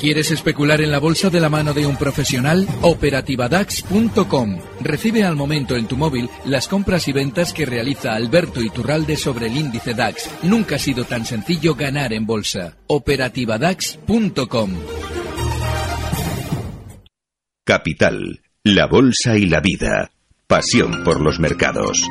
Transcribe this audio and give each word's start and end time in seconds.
¿Quieres 0.00 0.30
especular 0.30 0.80
en 0.80 0.90
la 0.90 0.98
bolsa 0.98 1.28
de 1.28 1.40
la 1.40 1.50
mano 1.50 1.74
de 1.74 1.86
un 1.86 1.98
profesional? 1.98 2.66
Operativadax.com. 2.80 4.58
Recibe 4.80 5.24
al 5.24 5.36
momento 5.36 5.76
en 5.76 5.86
tu 5.86 5.98
móvil 5.98 6.30
las 6.46 6.68
compras 6.68 7.06
y 7.08 7.12
ventas 7.12 7.52
que 7.52 7.66
realiza 7.66 8.14
Alberto 8.14 8.62
Iturralde 8.62 9.18
sobre 9.18 9.48
el 9.48 9.58
índice 9.58 9.92
DAX. 9.92 10.30
Nunca 10.42 10.76
ha 10.76 10.78
sido 10.78 11.04
tan 11.04 11.26
sencillo 11.26 11.74
ganar 11.74 12.14
en 12.14 12.24
bolsa. 12.24 12.78
Operativadax.com. 12.86 14.70
Capital, 17.66 18.40
la 18.64 18.86
bolsa 18.86 19.36
y 19.36 19.44
la 19.46 19.60
vida. 19.60 20.12
Pasión 20.46 21.04
por 21.04 21.20
los 21.20 21.38
mercados. 21.38 22.08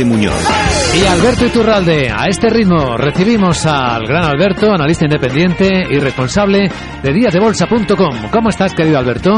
Vicente 0.00 0.04
Muñoz. 0.04 0.94
Y 0.94 1.06
Alberto 1.06 1.46
Iturralde, 1.46 2.10
a 2.10 2.26
este 2.26 2.48
ritmo 2.48 2.96
recibimos 2.96 3.64
al 3.66 4.06
gran 4.06 4.24
Alberto, 4.24 4.72
analista 4.72 5.04
independiente 5.04 5.68
y 5.90 5.98
responsable 5.98 6.68
de 7.02 7.12
díasdebolsa.com. 7.12 8.30
¿Cómo 8.32 8.48
estás, 8.48 8.74
querido 8.74 8.98
Alberto? 8.98 9.30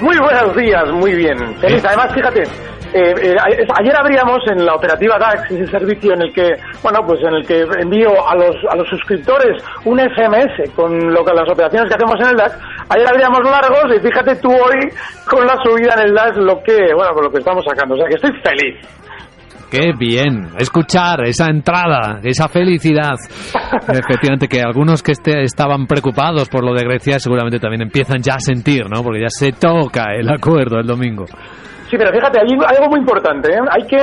Muy 0.00 0.18
buenos 0.18 0.56
días, 0.56 0.84
muy 0.92 1.14
bien. 1.14 1.36
Feliz. 1.60 1.84
Además, 1.84 2.12
fíjate, 2.14 2.42
eh, 2.42 3.14
eh, 3.22 3.34
ayer 3.80 3.96
abríamos 3.96 4.38
en 4.50 4.64
la 4.64 4.74
operativa 4.74 5.16
DAX 5.18 5.50
ese 5.50 5.66
servicio 5.66 6.12
en 6.14 6.22
el 6.22 6.32
que, 6.32 6.48
bueno, 6.82 7.00
pues 7.06 7.20
en 7.22 7.34
el 7.34 7.46
que 7.46 7.62
envío 7.80 8.10
a 8.28 8.34
los, 8.34 8.56
a 8.70 8.76
los 8.76 8.88
suscriptores 8.88 9.62
un 9.84 9.98
SMS 9.98 10.70
con 10.74 11.12
lo 11.12 11.24
que, 11.24 11.32
las 11.32 11.50
operaciones 11.50 11.88
que 11.88 11.94
hacemos 11.94 12.20
en 12.20 12.28
el 12.30 12.36
DAX. 12.36 12.58
Ayer 12.90 13.08
abríamos 13.08 13.40
largos 13.44 13.96
y 13.96 14.00
fíjate 14.00 14.36
tú 14.36 14.50
hoy 14.50 14.90
con 15.28 15.46
la 15.46 15.56
subida 15.62 15.94
en 15.94 16.08
el 16.08 16.14
DAX 16.14 16.36
lo 16.36 16.62
que, 16.62 16.94
bueno, 16.94 17.14
con 17.14 17.24
lo 17.24 17.30
que 17.30 17.38
estamos 17.38 17.64
sacando. 17.64 17.94
O 17.94 17.98
sea 17.98 18.06
que 18.06 18.14
estoy 18.14 18.32
feliz. 18.42 19.03
Qué 19.74 19.92
bien, 19.98 20.50
escuchar 20.56 21.24
esa 21.24 21.46
entrada, 21.46 22.20
esa 22.22 22.46
felicidad. 22.46 23.16
Efectivamente, 23.88 24.46
que 24.46 24.62
algunos 24.62 25.02
que 25.02 25.10
este, 25.10 25.42
estaban 25.42 25.88
preocupados 25.88 26.48
por 26.48 26.64
lo 26.64 26.72
de 26.74 26.84
Grecia 26.84 27.18
seguramente 27.18 27.58
también 27.58 27.82
empiezan 27.82 28.22
ya 28.22 28.34
a 28.34 28.38
sentir, 28.38 28.88
¿no? 28.88 29.02
Porque 29.02 29.22
ya 29.22 29.30
se 29.30 29.50
toca 29.50 30.14
el 30.14 30.28
acuerdo 30.28 30.78
el 30.78 30.86
domingo. 30.86 31.24
Sí, 31.90 31.96
pero 31.98 32.12
fíjate, 32.12 32.38
hay, 32.38 32.52
algo 32.52 32.88
muy 32.88 33.00
importante. 33.00 33.52
¿eh? 33.52 33.58
Hay 33.68 33.84
que, 33.88 33.98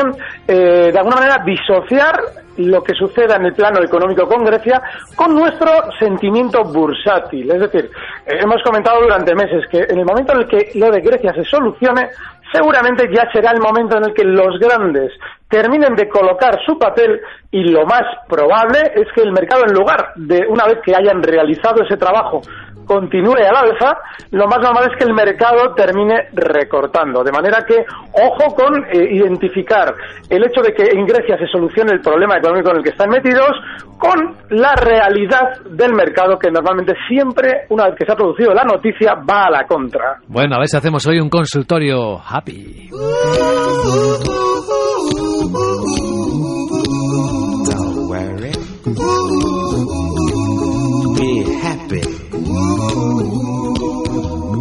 eh, 0.50 0.92
de 0.92 0.98
alguna 0.98 1.16
manera, 1.16 1.42
disociar 1.46 2.20
lo 2.58 2.84
que 2.84 2.94
suceda 2.94 3.38
en 3.38 3.46
el 3.46 3.54
plano 3.54 3.82
económico 3.82 4.28
con 4.28 4.44
Grecia 4.44 4.82
con 5.16 5.34
nuestro 5.34 5.72
sentimiento 5.98 6.66
bursátil. 6.66 7.50
Es 7.50 7.62
decir, 7.62 7.90
eh, 8.26 8.40
hemos 8.44 8.62
comentado 8.64 9.02
durante 9.02 9.34
meses 9.34 9.64
que 9.72 9.86
en 9.88 10.00
el 10.00 10.06
momento 10.06 10.34
en 10.34 10.40
el 10.40 10.48
que 10.50 10.78
lo 10.78 10.92
de 10.92 11.00
Grecia 11.00 11.34
se 11.34 11.46
solucione, 11.46 12.10
seguramente 12.52 13.10
ya 13.16 13.24
será 13.32 13.52
el 13.52 13.62
momento 13.62 13.96
en 13.98 14.10
el 14.10 14.14
que 14.14 14.26
los 14.26 14.60
grandes 14.60 15.14
terminen 15.52 15.94
de 15.96 16.08
colocar 16.10 16.58
su 16.66 16.80
papel 16.80 17.20
y 17.52 17.64
lo 17.66 17.86
más 17.86 18.04
probable 18.28 18.80
es 18.96 19.08
que 19.14 19.22
el 19.22 19.34
mercado, 19.34 19.64
en 19.68 19.74
lugar 19.76 20.14
de 20.16 20.48
una 20.48 20.66
vez 20.66 20.80
que 20.84 20.96
hayan 20.96 21.22
realizado 21.22 21.84
ese 21.84 21.98
trabajo, 21.98 22.42
continúe 22.86 23.36
al 23.36 23.56
alza, 23.56 23.98
lo 24.32 24.48
más 24.48 24.60
normal 24.60 24.90
es 24.92 24.98
que 24.98 25.06
el 25.06 25.14
mercado 25.14 25.74
termine 25.76 26.30
recortando. 26.34 27.24
De 27.24 27.32
manera 27.32 27.64
que, 27.68 27.86
ojo 28.14 28.56
con 28.56 28.84
eh, 28.86 29.16
identificar 29.16 29.94
el 30.30 30.44
hecho 30.44 30.62
de 30.62 30.74
que 30.74 30.84
en 30.92 31.06
Grecia 31.06 31.38
se 31.38 31.48
solucione 31.48 31.92
el 31.94 32.02
problema 32.02 32.38
económico 32.38 32.72
en 32.72 32.78
el 32.78 32.84
que 32.84 32.90
están 32.90 33.10
metidos 33.10 33.52
con 33.98 34.36
la 34.50 34.74
realidad 34.76 35.62
del 35.70 35.94
mercado 35.94 36.40
que 36.40 36.50
normalmente 36.50 36.94
siempre, 37.08 37.66
una 37.70 37.86
vez 37.86 37.96
que 37.98 38.06
se 38.06 38.12
ha 38.14 38.16
producido 38.16 38.54
la 38.54 38.64
noticia, 38.64 39.14
va 39.16 39.46
a 39.46 39.52
la 39.52 39.66
contra. 39.66 40.18
Bueno, 40.28 40.56
a 40.56 40.60
ver 40.60 40.68
si 40.68 40.78
hacemos 40.78 41.06
hoy 41.08 41.20
un 41.20 41.30
consultorio 41.30 42.18
happy. 42.18 42.90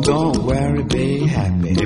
Don't 0.03 0.45
worry, 0.45 0.83
be 0.85 1.27
happy. 1.27 1.30
Y 1.30 1.30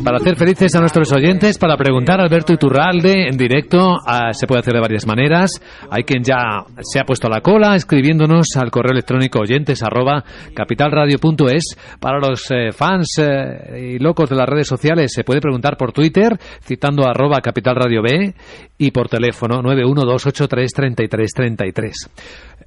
para 0.04 0.18
hacer 0.18 0.36
felices 0.36 0.74
a 0.74 0.80
nuestros 0.80 1.10
oyentes, 1.12 1.56
para 1.56 1.78
preguntar 1.78 2.20
a 2.20 2.24
Alberto 2.24 2.52
Iturralde 2.52 3.26
en 3.26 3.38
directo, 3.38 3.96
ah, 4.06 4.32
se 4.32 4.46
puede 4.46 4.60
hacer 4.60 4.74
de 4.74 4.80
varias 4.80 5.06
maneras. 5.06 5.62
Hay 5.90 6.04
quien 6.04 6.22
ya 6.22 6.66
se 6.82 7.00
ha 7.00 7.04
puesto 7.04 7.28
a 7.28 7.30
la 7.30 7.40
cola 7.40 7.74
escribiéndonos 7.74 8.48
al 8.56 8.70
correo 8.70 8.92
electrónico 8.92 9.38
oyentes 9.40 9.82
arroba 9.82 10.22
capitalradio.es. 10.54 11.78
Para 11.98 12.18
los 12.18 12.50
eh, 12.50 12.72
fans 12.72 13.16
eh, 13.18 13.94
y 13.94 13.98
locos 13.98 14.28
de 14.28 14.36
las 14.36 14.46
redes 14.46 14.68
sociales 14.68 15.10
se 15.14 15.24
puede 15.24 15.40
preguntar 15.40 15.78
por 15.78 15.92
Twitter 15.92 16.38
citando 16.62 17.08
arroba 17.08 17.40
capitalradio 17.40 18.02
B 18.02 18.34
y 18.76 18.90
por 18.90 19.08
teléfono 19.08 19.62
912833333. 19.62 21.92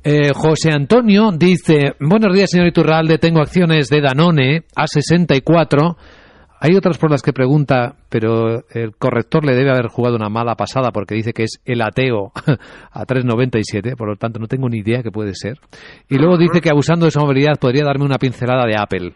Eh, 0.04 0.32
José 0.34 0.72
Antonio 0.72 1.30
dice, 1.32 1.94
buenos 2.00 2.34
días 2.34 2.50
señor 2.50 2.66
Iturralde, 2.68 3.20
tengo 3.20 3.42
acciones 3.42 3.90
de 3.90 4.02
Danone 4.02 4.64
a 4.76 4.88
64. 4.88 5.98
Hay 6.60 6.76
otras 6.76 6.98
por 6.98 7.12
las 7.12 7.22
que 7.22 7.34
pregunta, 7.34 7.94
pero 8.10 8.64
el 8.72 8.96
corrector 8.98 9.46
le 9.46 9.54
debe 9.54 9.70
haber 9.70 9.88
jugado 9.88 10.16
una 10.16 10.30
mala 10.30 10.56
pasada 10.56 10.92
porque 10.92 11.14
dice 11.14 11.32
que 11.32 11.44
es 11.44 11.62
el 11.66 11.82
ateo 11.82 12.32
a 12.92 13.06
3,97, 13.06 13.96
por 13.96 14.10
lo 14.10 14.16
tanto 14.16 14.40
no 14.40 14.48
tengo 14.48 14.68
ni 14.68 14.80
idea 14.80 15.04
qué 15.04 15.12
puede 15.12 15.36
ser. 15.36 15.58
Y 16.10 16.18
luego 16.18 16.38
dice 16.38 16.60
que 16.60 16.72
abusando 16.72 17.06
de 17.06 17.12
su 17.12 17.20
movilidad 17.20 17.60
podría 17.60 17.86
darme 17.86 18.06
una 18.06 18.18
pincelada 18.18 18.66
de 18.66 18.76
Apple. 18.76 19.14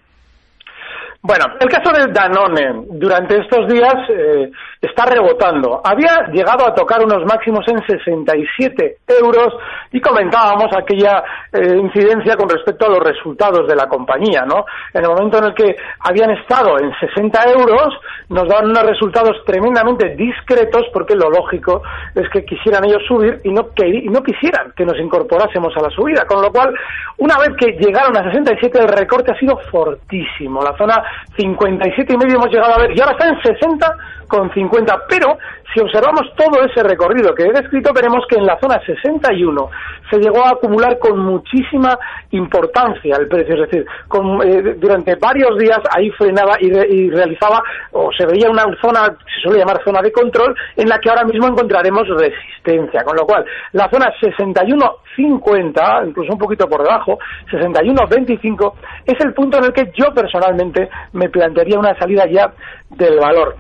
Bueno, 1.24 1.46
el 1.60 1.70
caso 1.70 1.92
del 1.92 2.12
Danone 2.14 2.86
durante 2.94 3.40
estos 3.40 3.68
días 3.68 3.94
eh, 4.10 4.52
está 4.82 5.06
rebotando. 5.06 5.80
Había 5.84 6.28
llegado 6.32 6.66
a 6.66 6.74
tocar 6.74 7.04
unos 7.04 7.24
máximos 7.26 7.64
en 7.68 7.86
67 7.86 8.98
euros 9.22 9.54
y 9.92 10.02
comentábamos 10.02 10.76
aquella 10.76 11.24
eh, 11.54 11.78
incidencia 11.78 12.36
con 12.36 12.50
respecto 12.50 12.86
a 12.86 12.90
los 12.90 13.00
resultados 13.00 13.68
de 13.68 13.76
la 13.76 13.88
compañía, 13.88 14.42
¿no? 14.42 14.66
En 14.94 15.04
el 15.04 15.10
momento 15.10 15.38
en 15.38 15.46
el 15.46 15.54
que 15.54 15.76
habían 16.00 16.32
estado 16.32 16.80
en 16.80 16.92
60 17.00 17.44
euros, 17.52 17.94
nos 18.30 18.48
daban 18.48 18.72
unos 18.72 18.84
resultados 18.84 19.38
tremendamente 19.46 20.16
discretos 20.16 20.86
porque 20.92 21.16
lo 21.16 21.30
lógico 21.30 21.84
es 22.16 22.28
que 22.30 22.44
quisieran 22.44 22.86
ellos 22.86 23.04
subir 23.08 23.40
y 23.44 23.52
no, 23.52 23.70
que, 23.76 23.88
y 23.88 24.08
no 24.08 24.24
quisieran 24.24 24.74
que 24.76 24.86
nos 24.86 24.98
incorporásemos 24.98 25.76
a 25.78 25.82
la 25.82 25.90
subida. 25.90 26.26
Con 26.26 26.42
lo 26.42 26.52
cual, 26.52 26.74
una 27.18 27.38
vez 27.38 27.52
que 27.58 27.74
llegaron 27.74 28.18
a 28.18 28.24
67, 28.24 28.80
el 28.80 28.88
recorte 28.88 29.32
ha 29.32 29.40
sido 29.40 29.58
fortísimo. 29.70 30.64
La 30.64 30.76
zona 30.76 31.04
57 31.38 32.14
y 32.14 32.18
medio 32.18 32.38
hemos 32.38 32.50
llegado 32.50 32.74
a 32.74 32.80
ver 32.80 32.98
y 32.98 33.02
ahora 33.02 33.12
está 33.12 33.28
en 33.30 33.42
60 33.42 33.98
con 34.32 34.50
50, 34.54 34.71
pero 35.10 35.38
si 35.74 35.80
observamos 35.80 36.24
todo 36.36 36.64
ese 36.66 36.84
recorrido 36.84 37.34
que 37.34 37.44
he 37.44 37.52
descrito, 37.52 37.94
veremos 37.94 38.26
que 38.28 38.36
en 38.38 38.46
la 38.46 38.60
zona 38.60 38.80
61 38.86 39.70
se 40.10 40.18
llegó 40.18 40.44
a 40.46 40.52
acumular 40.52 40.98
con 41.00 41.18
muchísima 41.20 41.98
importancia 42.32 43.16
el 43.18 43.28
precio, 43.28 43.56
es 43.56 43.62
decir, 43.70 43.86
con, 44.08 44.42
eh, 44.46 44.76
durante 44.78 45.16
varios 45.16 45.58
días 45.58 45.80
ahí 45.96 46.10
frenaba 46.12 46.56
y, 46.60 46.70
re- 46.72 46.88
y 46.90 47.10
realizaba, 47.10 47.62
o 47.92 48.12
se 48.12 48.26
veía 48.26 48.50
una 48.50 48.66
zona, 48.82 49.06
se 49.34 49.42
suele 49.44 49.60
llamar 49.60 49.82
zona 49.84 50.02
de 50.02 50.12
control, 50.12 50.54
en 50.76 50.90
la 50.90 51.00
que 51.00 51.10
ahora 51.10 51.24
mismo 51.24 51.48
encontraremos 51.48 52.04
resistencia, 52.18 53.04
con 53.04 53.16
lo 53.16 53.26
cual 53.26 53.46
la 53.72 53.90
zona 53.90 54.12
61.50, 54.22 56.08
incluso 56.08 56.34
un 56.34 56.40
poquito 56.40 56.68
por 56.68 56.84
debajo, 56.84 57.18
61.25, 57.50 58.74
es 59.06 59.20
el 59.24 59.34
punto 59.34 59.58
en 59.58 59.66
el 59.66 59.74
que 59.74 59.92
yo 59.96 60.14
personalmente 60.14 60.90
me 61.14 61.30
plantearía 61.30 61.80
una 61.80 61.98
salida 61.98 62.26
ya 62.28 62.52
del 62.90 63.18
valor. 63.20 63.56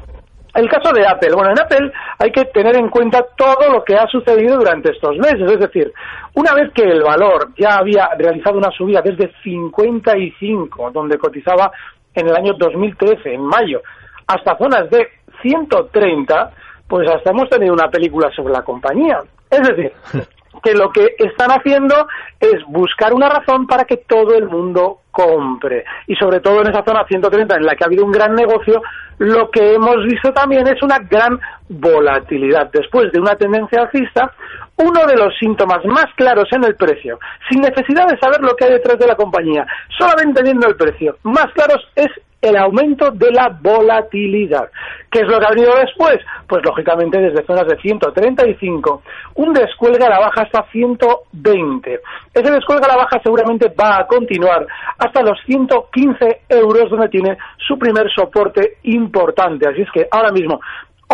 El 0.54 0.70
caso 0.70 0.92
de 0.94 1.08
Apple. 1.08 1.34
Bueno, 1.34 1.52
en 1.52 1.60
Apple 1.60 1.92
hay 2.20 2.32
que 2.32 2.46
tener 2.46 2.76
en 2.76 2.90
cuenta 2.90 3.26
todo 3.38 3.72
lo 3.72 3.84
que 3.84 3.96
ha 3.96 4.08
sucedido 4.08 4.58
durante 4.58 4.92
estos 4.92 5.18
meses. 5.18 5.50
Es 5.50 5.60
decir, 5.60 5.94
una 6.34 6.54
vez 6.54 6.72
que 6.74 6.84
el 6.84 7.02
valor 7.02 7.50
ya 7.58 7.78
había 7.78 8.10
realizado 8.18 8.58
una 8.58 8.72
subida 8.72 9.02
desde 9.02 9.32
55, 9.44 10.92
donde 10.92 11.18
cotizaba 11.18 11.72
en 12.14 12.28
el 12.28 12.36
año 12.36 12.54
2013, 12.58 13.34
en 13.34 13.46
mayo, 13.46 13.82
hasta 14.28 14.58
zonas 14.58 14.90
de 14.90 15.08
130, 15.42 16.52
pues 16.88 17.10
hasta 17.10 17.32
hemos 17.32 17.50
tenido 17.50 17.74
una 17.74 17.90
película 17.90 18.30
sobre 18.36 18.54
la 18.54 18.64
compañía. 18.64 19.20
Es 19.50 19.62
decir, 19.68 19.94
que 20.64 20.74
lo 20.74 20.90
que 20.92 21.16
están 21.18 21.52
haciendo 21.52 22.08
es 22.40 22.64
buscar 22.68 23.14
una 23.14 23.30
razón 23.30 23.68
para 23.68 23.86
que 23.86 23.98
todo 23.98 24.36
el 24.36 24.48
mundo 24.48 25.01
compre. 25.12 25.84
Y 26.08 26.16
sobre 26.16 26.40
todo 26.40 26.62
en 26.62 26.70
esa 26.70 26.84
zona 26.84 27.06
130 27.06 27.56
en 27.56 27.66
la 27.66 27.76
que 27.76 27.84
ha 27.84 27.88
habido 27.88 28.06
un 28.06 28.12
gran 28.12 28.34
negocio, 28.34 28.82
lo 29.20 29.52
que 29.52 29.76
hemos 29.76 30.04
visto 30.06 30.34
también 30.34 30.66
es 30.68 30.82
una 30.82 31.00
gran 31.00 31.40
volatilidad. 31.70 32.72
Después 32.72 33.12
de 33.12 33.20
una 33.20 33.36
tendencia 33.36 33.82
alcista, 33.82 34.34
uno 34.78 35.06
de 35.06 35.16
los 35.16 35.38
síntomas 35.38 35.86
más 35.86 36.08
claros 36.16 36.48
en 36.52 36.64
el 36.64 36.76
precio, 36.76 37.20
sin 37.50 37.62
necesidad 37.62 38.08
de 38.08 38.18
saber 38.18 38.42
lo 38.42 38.56
que 38.56 38.66
hay 38.66 38.72
detrás 38.72 38.98
de 38.98 39.08
la 39.08 39.16
compañía, 39.16 39.66
solamente 39.98 40.42
viendo 40.42 40.68
el 40.68 40.76
precio, 40.76 41.18
más 41.24 41.52
claros 41.54 41.88
es 41.96 42.10
el 42.42 42.58
aumento 42.58 43.12
de 43.12 43.32
la 43.32 43.50
volatilidad. 43.62 44.70
¿Qué 45.12 45.20
es 45.20 45.28
lo 45.28 45.40
que 45.40 45.46
ha 45.46 45.52
venido 45.52 45.76
después? 45.76 46.18
Pues 46.48 46.64
lógicamente 46.66 47.20
desde 47.20 47.46
zonas 47.46 47.68
de 47.68 47.78
135, 47.80 49.04
un 49.36 49.54
descuelgue 49.54 50.06
a 50.06 50.10
la 50.10 50.20
baja 50.20 50.42
hasta 50.42 50.64
120. 50.72 52.00
Ese 52.34 52.52
descuelgue 52.52 52.86
a 52.86 52.96
la 52.96 53.04
baja 53.04 53.20
seguramente 53.24 53.72
va 53.80 54.00
a 54.00 54.08
continuar 54.08 54.66
hasta 54.98 55.22
los 55.22 55.38
115 55.46 56.42
euros 56.50 56.90
donde 56.90 57.10
tiene 57.10 57.38
su 57.58 57.78
primer 57.78 58.12
soporte 58.12 58.78
importante. 58.84 59.70
Así 59.70 59.82
es 59.82 59.92
que 59.92 60.08
ahora 60.12 60.32
mismo 60.32 60.60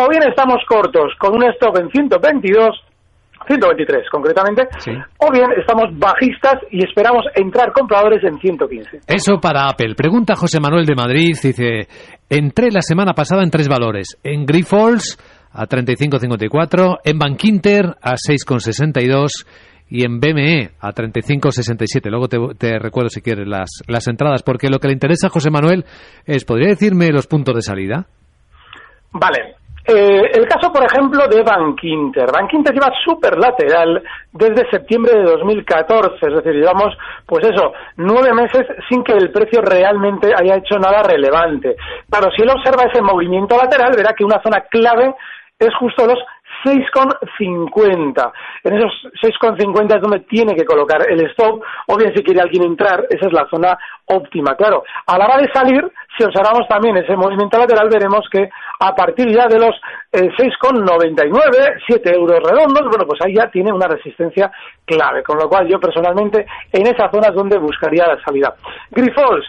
o 0.00 0.08
bien 0.08 0.22
estamos 0.22 0.64
cortos 0.68 1.12
con 1.18 1.34
un 1.34 1.42
stock 1.50 1.76
en 1.80 1.90
122 1.90 2.87
123 3.46 4.08
concretamente, 4.10 4.68
Sí. 4.78 4.90
o 5.18 5.30
bien 5.32 5.50
estamos 5.58 5.86
bajistas 5.98 6.54
y 6.70 6.84
esperamos 6.84 7.24
entrar 7.34 7.72
compradores 7.72 8.22
en 8.24 8.38
115. 8.38 9.00
Eso 9.06 9.38
para 9.40 9.68
Apple. 9.68 9.94
Pregunta 9.94 10.34
José 10.36 10.60
Manuel 10.60 10.84
de 10.86 10.94
Madrid. 10.94 11.36
Dice, 11.42 11.88
entré 12.28 12.70
la 12.70 12.82
semana 12.82 13.14
pasada 13.14 13.42
en 13.42 13.50
tres 13.50 13.68
valores. 13.68 14.18
En 14.22 14.44
Grifols 14.44 15.18
a 15.52 15.66
35.54, 15.66 16.98
en 17.04 17.18
Bankinter 17.18 17.86
a 18.02 18.12
6.62 18.14 19.46
y 19.90 20.04
en 20.04 20.20
BME 20.20 20.70
a 20.80 20.92
35.67. 20.92 22.10
Luego 22.10 22.28
te, 22.28 22.36
te 22.58 22.78
recuerdo 22.78 23.08
si 23.08 23.22
quieres 23.22 23.48
las, 23.48 23.70
las 23.86 24.06
entradas, 24.08 24.42
porque 24.42 24.68
lo 24.68 24.78
que 24.78 24.88
le 24.88 24.92
interesa 24.94 25.28
a 25.28 25.30
José 25.30 25.50
Manuel 25.50 25.84
es, 26.26 26.44
¿podría 26.44 26.68
decirme 26.68 27.08
los 27.08 27.26
puntos 27.26 27.54
de 27.54 27.62
salida? 27.62 28.06
Vale. 29.12 29.54
Eh, 29.90 30.30
el 30.34 30.46
caso, 30.46 30.70
por 30.70 30.84
ejemplo, 30.84 31.26
de 31.28 31.42
Bankinter. 31.42 32.30
Bankinter 32.30 32.74
lleva 32.74 32.92
súper 33.02 33.38
lateral 33.38 34.02
desde 34.30 34.68
septiembre 34.68 35.16
de 35.16 35.22
2014, 35.22 36.26
es 36.26 36.34
decir, 36.34 36.52
llevamos, 36.52 36.94
pues 37.24 37.46
eso, 37.46 37.72
nueve 37.96 38.34
meses 38.34 38.66
sin 38.86 39.02
que 39.02 39.14
el 39.14 39.32
precio 39.32 39.62
realmente 39.62 40.30
haya 40.36 40.56
hecho 40.56 40.78
nada 40.78 41.02
relevante. 41.02 41.74
Claro, 42.10 42.30
si 42.36 42.42
él 42.42 42.50
observa 42.50 42.82
ese 42.84 43.00
movimiento 43.00 43.56
lateral, 43.56 43.94
verá 43.96 44.12
que 44.12 44.24
una 44.24 44.42
zona 44.42 44.60
clave 44.70 45.14
es 45.58 45.74
justo 45.80 46.06
los 46.06 46.18
6,50. 46.64 48.32
En 48.64 48.76
esos 48.76 48.92
6,50 49.22 49.96
es 49.96 50.02
donde 50.02 50.20
tiene 50.20 50.54
que 50.54 50.64
colocar 50.64 51.00
el 51.08 51.20
stop, 51.30 51.62
o 51.86 51.96
bien 51.96 52.12
si 52.14 52.22
quiere 52.22 52.40
alguien 52.40 52.64
entrar, 52.64 53.06
esa 53.10 53.26
es 53.26 53.32
la 53.32 53.48
zona 53.48 53.78
óptima. 54.06 54.54
Claro, 54.56 54.82
a 55.06 55.18
la 55.18 55.26
hora 55.26 55.38
de 55.38 55.50
salir, 55.52 55.90
si 56.16 56.24
observamos 56.24 56.66
también 56.68 56.96
ese 56.96 57.16
movimiento 57.16 57.58
lateral, 57.58 57.88
veremos 57.88 58.26
que 58.30 58.48
a 58.80 58.94
partir 58.94 59.28
ya 59.28 59.46
de 59.46 59.58
los 59.58 59.74
eh, 60.12 60.28
6,99, 60.36 61.82
7 61.86 62.14
euros 62.14 62.40
redondos, 62.42 62.88
bueno, 62.88 63.04
pues 63.06 63.20
ahí 63.22 63.34
ya 63.34 63.50
tiene 63.50 63.72
una 63.72 63.86
resistencia 63.86 64.50
clave, 64.84 65.22
con 65.22 65.38
lo 65.38 65.48
cual 65.48 65.68
yo 65.68 65.78
personalmente 65.78 66.46
en 66.72 66.86
esa 66.86 67.10
zona 67.10 67.28
es 67.28 67.34
donde 67.34 67.58
buscaría 67.58 68.06
la 68.06 68.20
salida. 68.22 68.54
Grifols, 68.90 69.46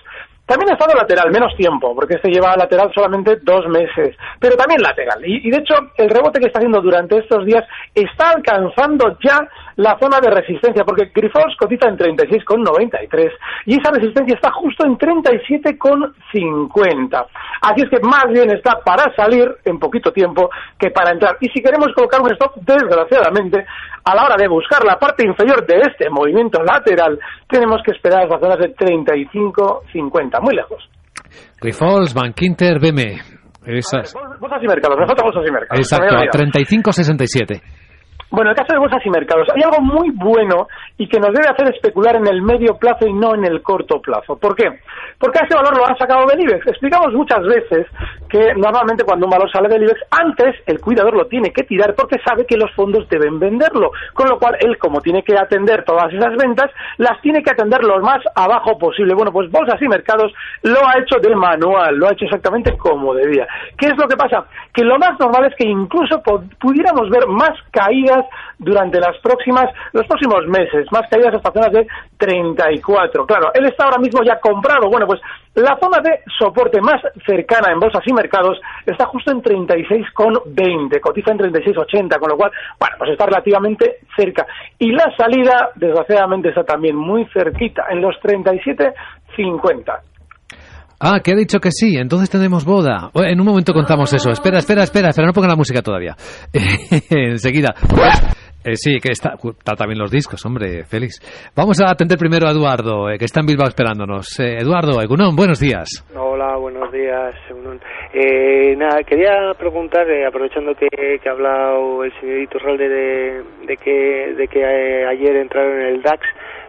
también 0.49 0.71
ha 0.71 0.73
estado 0.73 0.97
lateral, 0.97 1.29
menos 1.29 1.55
tiempo, 1.55 1.93
porque 1.93 2.15
este 2.15 2.31
lleva 2.31 2.57
lateral 2.57 2.91
solamente 2.91 3.35
dos 3.43 3.67
meses, 3.67 4.17
pero 4.39 4.57
también 4.57 4.81
lateral. 4.81 5.23
Y, 5.23 5.47
de 5.47 5.57
hecho, 5.57 5.75
el 5.95 6.09
rebote 6.09 6.39
que 6.39 6.47
está 6.47 6.57
haciendo 6.57 6.81
durante 6.81 7.19
estos 7.19 7.45
días 7.45 7.63
está 7.93 8.31
alcanzando 8.31 9.15
ya 9.23 9.47
la 9.75 9.95
zona 9.99 10.19
de 10.19 10.31
resistencia, 10.31 10.83
porque 10.83 11.11
Grifols 11.13 11.55
cotiza 11.55 11.87
en 11.87 11.99
36,93 11.99 13.31
y 13.67 13.79
esa 13.79 13.91
resistencia 13.91 14.33
está 14.33 14.51
justo 14.51 14.87
en 14.87 14.97
37,50. 14.97 17.27
Así 17.61 17.83
es 17.83 17.89
que 17.91 17.99
más 17.99 18.25
bien 18.29 18.49
está 18.49 18.79
para 18.83 19.13
salir 19.15 19.55
en 19.65 19.77
poquito 19.77 20.11
tiempo 20.11 20.49
que 20.79 20.89
para 20.89 21.11
entrar. 21.11 21.37
Y 21.41 21.49
si 21.49 21.61
queremos 21.61 21.93
colocar 21.93 22.21
un 22.21 22.31
stop, 22.31 22.55
desgraciadamente, 22.55 23.67
a 24.03 24.15
la 24.15 24.25
hora 24.25 24.35
de 24.35 24.47
buscar 24.47 24.83
la 24.83 24.97
parte 24.97 25.27
inferior 25.27 25.63
de 25.67 25.81
este 25.81 26.09
movimiento 26.09 26.63
lateral, 26.63 27.19
tenemos 27.47 27.83
que 27.83 27.91
esperar 27.91 28.27
las 28.27 28.39
zonas 28.39 28.57
de 28.57 28.75
35,50 28.75 30.38
muy 30.41 30.55
lejos. 30.55 30.89
Grifols, 31.61 32.13
Bankinter, 32.13 32.79
BME. 32.79 33.19
Esas. 33.65 34.13
Bolsas 34.39 34.63
y 34.63 34.67
mercados, 34.67 34.97
me 34.97 35.05
falta 35.05 35.23
bolsas 35.23 35.43
y 35.47 35.51
mercados. 35.51 35.79
Exacto, 35.79 36.15
35,67. 36.37 37.61
Bueno, 38.31 38.51
en 38.51 38.55
el 38.55 38.61
caso 38.61 38.73
de 38.73 38.79
bolsas 38.79 39.03
y 39.03 39.09
mercados, 39.09 39.47
hay 39.55 39.63
algo 39.63 39.81
muy 39.81 40.11
bueno 40.11 40.67
y 40.97 41.07
que 41.07 41.19
nos 41.19 41.33
debe 41.33 41.47
hacer 41.47 41.73
especular 41.73 42.15
en 42.15 42.27
el 42.27 42.43
medio 42.43 42.77
plazo 42.77 43.07
y 43.07 43.13
no 43.13 43.33
en 43.33 43.43
el 43.43 43.63
corto 43.63 43.99
plazo. 44.01 44.37
¿Por 44.37 44.55
qué? 44.55 44.69
Porque 45.17 45.39
a 45.39 45.45
ese 45.45 45.55
valor 45.55 45.75
lo 45.75 45.87
han 45.87 45.97
sacado 45.97 46.27
del 46.27 46.41
IBEX. 46.41 46.67
Explicamos 46.67 47.11
muchas 47.13 47.43
veces 47.43 47.87
que 48.29 48.53
normalmente 48.55 49.03
cuando 49.03 49.25
un 49.25 49.31
valor 49.31 49.51
sale 49.51 49.67
del 49.67 49.83
IBEX, 49.83 49.99
antes 50.11 50.55
el 50.67 50.79
cuidador 50.79 51.15
lo 51.15 51.25
tiene 51.25 51.51
que 51.51 51.63
tirar 51.63 51.95
porque 51.95 52.19
sabe 52.23 52.45
que 52.45 52.55
los 52.55 52.71
fondos 52.75 53.09
deben 53.09 53.39
venderlo. 53.39 53.91
Con 54.13 54.29
lo 54.29 54.37
cual, 54.37 54.57
él, 54.59 54.77
como 54.77 55.01
tiene 55.01 55.23
que 55.23 55.35
atender 55.35 55.83
todas 55.83 56.13
esas 56.13 56.35
ventas, 56.37 56.69
las 56.97 57.19
tiene 57.21 57.41
que 57.41 57.51
atender 57.51 57.83
lo 57.83 57.99
más 57.99 58.19
abajo 58.35 58.77
posible. 58.77 59.15
Bueno, 59.15 59.31
pues 59.31 59.49
bolsas 59.49 59.81
y 59.81 59.87
mercados 59.87 60.31
lo 60.61 60.85
ha 60.87 60.99
hecho 60.99 61.19
de 61.19 61.35
manual, 61.35 61.95
lo 61.95 62.07
ha 62.07 62.13
hecho 62.13 62.25
exactamente 62.25 62.77
como 62.77 63.15
debía. 63.15 63.47
¿Qué 63.75 63.87
es 63.87 63.97
lo 63.97 64.07
que 64.07 64.15
pasa? 64.15 64.45
Que 64.71 64.83
lo 64.83 64.99
más 64.99 65.19
normal 65.19 65.45
es 65.45 65.55
que 65.55 65.67
incluso 65.67 66.21
pudiéramos 66.59 67.09
ver 67.09 67.27
más 67.27 67.57
caídas 67.71 68.18
durante 68.57 68.99
las 68.99 69.17
próximas, 69.19 69.69
los 69.93 70.05
próximos 70.07 70.45
meses, 70.47 70.85
más 70.91 71.07
caídas 71.09 71.35
hasta 71.35 71.51
zonas 71.51 71.71
de 71.71 71.87
34. 72.17 73.25
Claro, 73.25 73.51
él 73.53 73.65
está 73.65 73.85
ahora 73.85 73.99
mismo 73.99 74.23
ya 74.23 74.39
comprado. 74.39 74.89
Bueno, 74.89 75.07
pues 75.07 75.21
la 75.55 75.77
zona 75.81 75.99
de 76.01 76.19
soporte 76.37 76.81
más 76.81 77.01
cercana 77.25 77.71
en 77.71 77.79
bolsas 77.79 78.03
y 78.05 78.13
mercados 78.13 78.59
está 78.85 79.05
justo 79.05 79.31
en 79.31 79.41
36,20, 79.41 80.99
cotiza 80.99 81.31
en 81.31 81.39
36,80, 81.39 82.19
con 82.19 82.29
lo 82.29 82.37
cual, 82.37 82.51
bueno, 82.79 82.95
pues 82.97 83.11
está 83.11 83.25
relativamente 83.25 83.97
cerca. 84.15 84.45
Y 84.77 84.91
la 84.91 85.13
salida, 85.17 85.71
desgraciadamente, 85.75 86.49
está 86.49 86.63
también 86.63 86.95
muy 86.95 87.25
cerquita, 87.33 87.85
en 87.89 88.01
los 88.01 88.15
37,50. 88.21 90.08
Ah, 90.99 91.19
que 91.23 91.31
ha 91.31 91.35
dicho 91.35 91.59
que 91.59 91.71
sí, 91.71 91.97
entonces 91.97 92.29
tenemos 92.29 92.65
boda. 92.65 93.09
En 93.13 93.39
un 93.39 93.45
momento 93.45 93.73
contamos 93.73 94.11
eso. 94.13 94.31
Espera, 94.31 94.59
espera, 94.59 94.83
espera, 94.83 95.09
espera, 95.09 95.27
no 95.27 95.33
pongan 95.33 95.51
la 95.51 95.55
música 95.55 95.81
todavía. 95.81 96.15
Enseguida. 97.09 97.73
Eh, 98.65 98.75
sí, 98.75 98.97
que 98.99 99.13
está, 99.13 99.35
está, 99.35 99.75
también 99.75 99.97
los 99.97 100.11
discos, 100.11 100.45
hombre, 100.45 100.83
Félix. 100.83 101.21
Vamos 101.55 101.79
a 101.81 101.89
atender 101.89 102.17
primero 102.17 102.47
a 102.47 102.51
Eduardo, 102.51 103.09
eh, 103.09 103.17
que 103.17 103.25
está 103.25 103.39
en 103.39 103.45
Bilbao 103.45 103.69
esperándonos. 103.69 104.37
Eh, 104.41 104.57
Eduardo, 104.59 105.01
Egunón, 105.01 105.35
buenos 105.35 105.59
días. 105.59 105.87
Hola. 106.13 106.39
Buenos 106.59 106.91
días. 106.91 107.35
Egunon. 107.49 107.79
Eh, 108.13 108.75
nada, 108.75 109.03
quería 109.03 109.53
preguntar, 109.57 110.09
eh, 110.09 110.25
aprovechando 110.25 110.73
que, 110.75 110.87
que 110.89 111.29
ha 111.29 111.31
hablado 111.31 112.03
el 112.03 112.11
señor 112.19 112.39
Iturralde 112.39 112.89
de, 112.89 113.43
de 113.65 113.77
que, 113.77 114.33
de 114.37 114.47
que 114.47 114.63
ayer 115.05 115.35
entraron 115.37 115.79
en 115.81 115.87
el 115.95 116.01
DAX, 116.01 116.21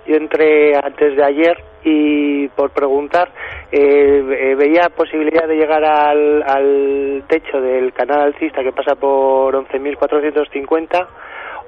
yo 0.07 0.17
entré 0.17 0.77
antes 0.77 1.17
de 1.17 1.25
ayer 1.25 1.57
y 1.85 2.49
por 2.49 2.71
preguntar, 2.71 3.31
eh, 3.73 4.23
eh, 4.29 4.55
veía 4.55 4.89
posibilidad 4.95 5.47
de 5.47 5.57
llegar 5.57 5.85
al, 5.85 6.43
al 6.43 7.25
techo 7.29 7.61
del 7.61 7.93
canal 7.93 8.21
alcista 8.21 8.63
que 8.63 8.73
pasa 8.73 8.95
por 8.97 9.55
11.450 9.55 11.07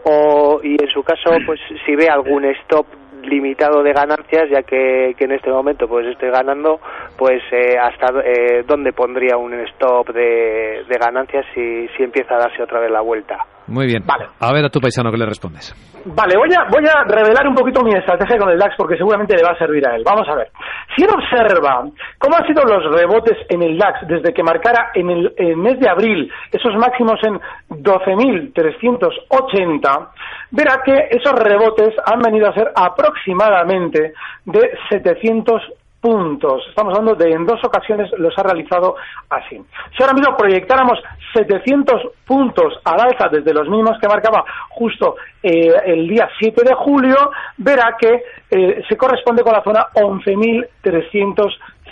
o, 0.05 0.61
y 0.63 0.73
en 0.83 0.89
su 0.89 1.03
caso, 1.03 1.31
pues 1.47 1.61
si 1.87 1.95
ve 1.95 2.09
algún 2.09 2.45
stop 2.45 2.87
limitado 3.23 3.83
de 3.83 3.93
ganancias, 3.93 4.51
ya 4.51 4.63
que, 4.63 5.15
que 5.17 5.25
en 5.25 5.33
este 5.33 5.51
momento 5.51 5.87
pues 5.87 6.07
estoy 6.07 6.31
ganando, 6.31 6.81
pues 7.17 7.41
eh, 7.53 7.77
hasta 7.79 8.21
eh, 8.25 8.65
dónde 8.67 8.93
pondría 8.93 9.37
un 9.37 9.55
stop 9.69 10.09
de, 10.13 10.85
de 10.89 10.99
ganancias 10.99 11.47
si, 11.55 11.87
si 11.97 12.03
empieza 12.03 12.35
a 12.35 12.39
darse 12.39 12.63
otra 12.63 12.81
vez 12.81 12.91
la 12.91 13.01
vuelta. 13.01 13.47
Muy 13.73 13.87
bien. 13.87 14.05
Vale. 14.05 14.27
A 14.39 14.53
ver 14.53 14.67
a 14.67 14.69
tu 14.69 14.81
paisano 14.81 15.11
que 15.11 15.17
le 15.17 15.25
respondes. 15.25 15.75
Vale, 16.05 16.37
voy 16.37 16.51
a, 16.53 16.65
voy 16.69 16.85
a 16.87 17.05
revelar 17.05 17.49
un 17.49 17.55
poquito 17.55 17.83
mi 17.83 17.95
estrategia 17.95 18.37
con 18.37 18.51
el 18.51 18.59
DAX 18.59 18.75
porque 18.77 18.99
seguramente 18.99 19.35
le 19.35 19.43
va 19.43 19.53
a 19.53 19.59
servir 19.59 19.89
a 19.89 19.97
él. 19.97 20.03
Vamos 20.05 20.29
a 20.29 20.35
ver. 20.35 20.51
Si 20.95 21.03
él 21.03 21.09
observa 21.11 21.83
cómo 22.19 22.37
han 22.37 22.47
sido 22.47 22.65
los 22.65 22.85
rebotes 22.95 23.39
en 23.49 23.63
el 23.63 23.79
DAX 23.79 24.07
desde 24.07 24.35
que 24.35 24.43
marcara 24.43 24.91
en 24.95 25.09
el, 25.09 25.33
en 25.39 25.59
mes 25.59 25.81
de 25.81 25.89
abril 25.89 26.31
esos 26.51 26.77
máximos 26.77 27.19
en 27.23 27.41
12.380, 27.71 30.09
verá 30.51 30.83
que 30.85 31.09
esos 31.11 31.33
rebotes 31.33 31.95
han 32.05 32.21
venido 32.21 32.51
a 32.51 32.55
ser 32.55 32.71
aproximadamente 32.75 34.13
de 34.45 34.71
700 34.91 35.63
puntos. 36.03 36.67
Estamos 36.69 36.99
hablando 36.99 37.15
de 37.15 37.31
en 37.31 37.47
dos 37.47 37.65
ocasiones 37.65 38.11
los 38.19 38.37
ha 38.37 38.43
realizado 38.43 38.97
así. 39.31 39.57
Si 39.97 40.03
ahora 40.03 40.15
mismo 40.15 40.37
proyectáramos 40.37 40.99
700 41.33 42.03
puntos 42.27 42.75
al 42.85 43.01
alza 43.01 43.29
desde 43.31 43.55
los 43.55 43.69
mínimos 43.69 43.99
que 44.01 44.09
marcaba 44.09 44.45
justo 44.71 45.15
eh, 45.43 45.73
el 45.87 46.09
día 46.09 46.29
7 46.41 46.63
de 46.65 46.75
julio, 46.75 47.31
verá 47.57 47.97
que 47.99 48.21
eh, 48.51 48.83
se 48.89 48.97
corresponde 48.97 49.45
con 49.45 49.53
la 49.53 49.63
zona 49.63 49.87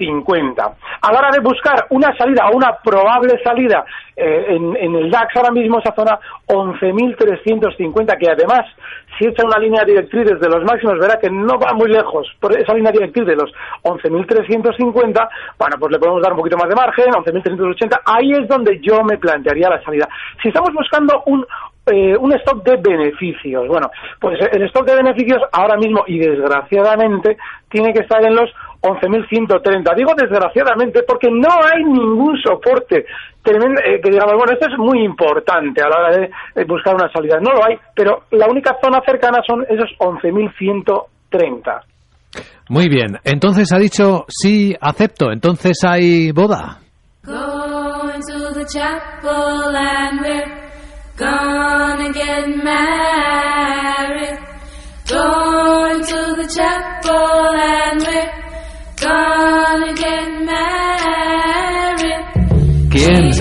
11.350. 0.00 0.74
A 1.02 1.12
la 1.12 1.18
hora 1.18 1.30
de 1.32 1.40
buscar 1.40 1.86
una 1.90 2.16
salida 2.16 2.48
o 2.50 2.56
una 2.56 2.76
probable 2.82 3.40
salida 3.42 3.84
eh, 4.16 4.46
en, 4.48 4.76
en 4.76 4.94
el 4.96 5.10
DAX 5.10 5.36
ahora 5.36 5.50
mismo 5.50 5.78
esa 5.78 5.94
zona 5.94 6.18
11.350 6.46 8.18
que 8.18 8.30
además 8.30 8.66
si 9.18 9.26
echa 9.26 9.44
una 9.44 9.58
línea 9.58 9.84
directriz 9.84 10.24
desde 10.24 10.48
los 10.48 10.64
máximos 10.64 10.98
verá 10.98 11.18
que 11.18 11.30
no 11.30 11.58
va 11.58 11.72
muy 11.72 11.88
lejos 11.88 12.26
por 12.38 12.52
esa 12.58 12.74
línea 12.74 12.92
directriz 12.92 13.26
de 13.26 13.36
los 13.36 13.50
11.350 13.82 15.28
bueno 15.58 15.76
pues 15.78 15.92
le 15.92 15.98
podemos 15.98 16.22
dar 16.22 16.32
un 16.32 16.38
poquito 16.38 16.58
más 16.58 16.68
de 16.68 16.74
margen 16.74 17.06
11.380 17.06 18.00
ahí 18.04 18.32
es 18.32 18.48
donde 18.48 18.78
yo 18.82 19.02
me 19.04 19.16
plantearía 19.16 19.70
la 19.70 19.82
salida 19.82 20.08
si 20.42 20.48
estamos 20.48 20.72
buscando 20.74 21.22
un 21.26 21.44
eh, 21.86 22.16
un 22.16 22.32
stock 22.34 22.62
de 22.62 22.76
beneficios. 22.76 23.66
Bueno, 23.66 23.90
pues 24.20 24.38
el 24.52 24.62
stock 24.64 24.86
de 24.86 24.96
beneficios 24.96 25.42
ahora 25.50 25.76
mismo 25.76 26.04
y 26.06 26.18
desgraciadamente 26.18 27.36
tiene 27.68 27.92
que 27.92 28.00
estar 28.00 28.24
en 28.24 28.36
los 28.36 28.50
11.130. 28.82 29.94
Digo 29.94 30.12
desgraciadamente 30.16 31.02
porque 31.06 31.28
no 31.30 31.48
hay 31.62 31.84
ningún 31.84 32.36
soporte 32.42 33.04
tremendo, 33.42 33.80
eh, 33.82 34.00
que 34.02 34.10
digamos, 34.10 34.34
bueno, 34.36 34.52
esto 34.52 34.66
es 34.70 34.78
muy 34.78 35.04
importante 35.04 35.82
a 35.82 35.88
la 35.88 35.96
hora 35.96 36.16
de 36.16 36.24
eh, 36.56 36.64
buscar 36.66 36.94
una 36.94 37.10
salida. 37.12 37.38
No 37.40 37.52
lo 37.52 37.64
hay, 37.64 37.76
pero 37.94 38.24
la 38.30 38.46
única 38.46 38.76
zona 38.82 39.00
cercana 39.04 39.40
son 39.46 39.64
esos 39.68 39.90
11.130. 39.98 41.82
Muy 42.68 42.88
bien. 42.88 43.18
Entonces 43.24 43.72
ha 43.72 43.78
dicho 43.78 44.24
sí, 44.28 44.74
acepto. 44.80 45.32
Entonces 45.32 45.82
hay 45.84 46.32
boda. 46.32 46.78
Going 47.24 48.22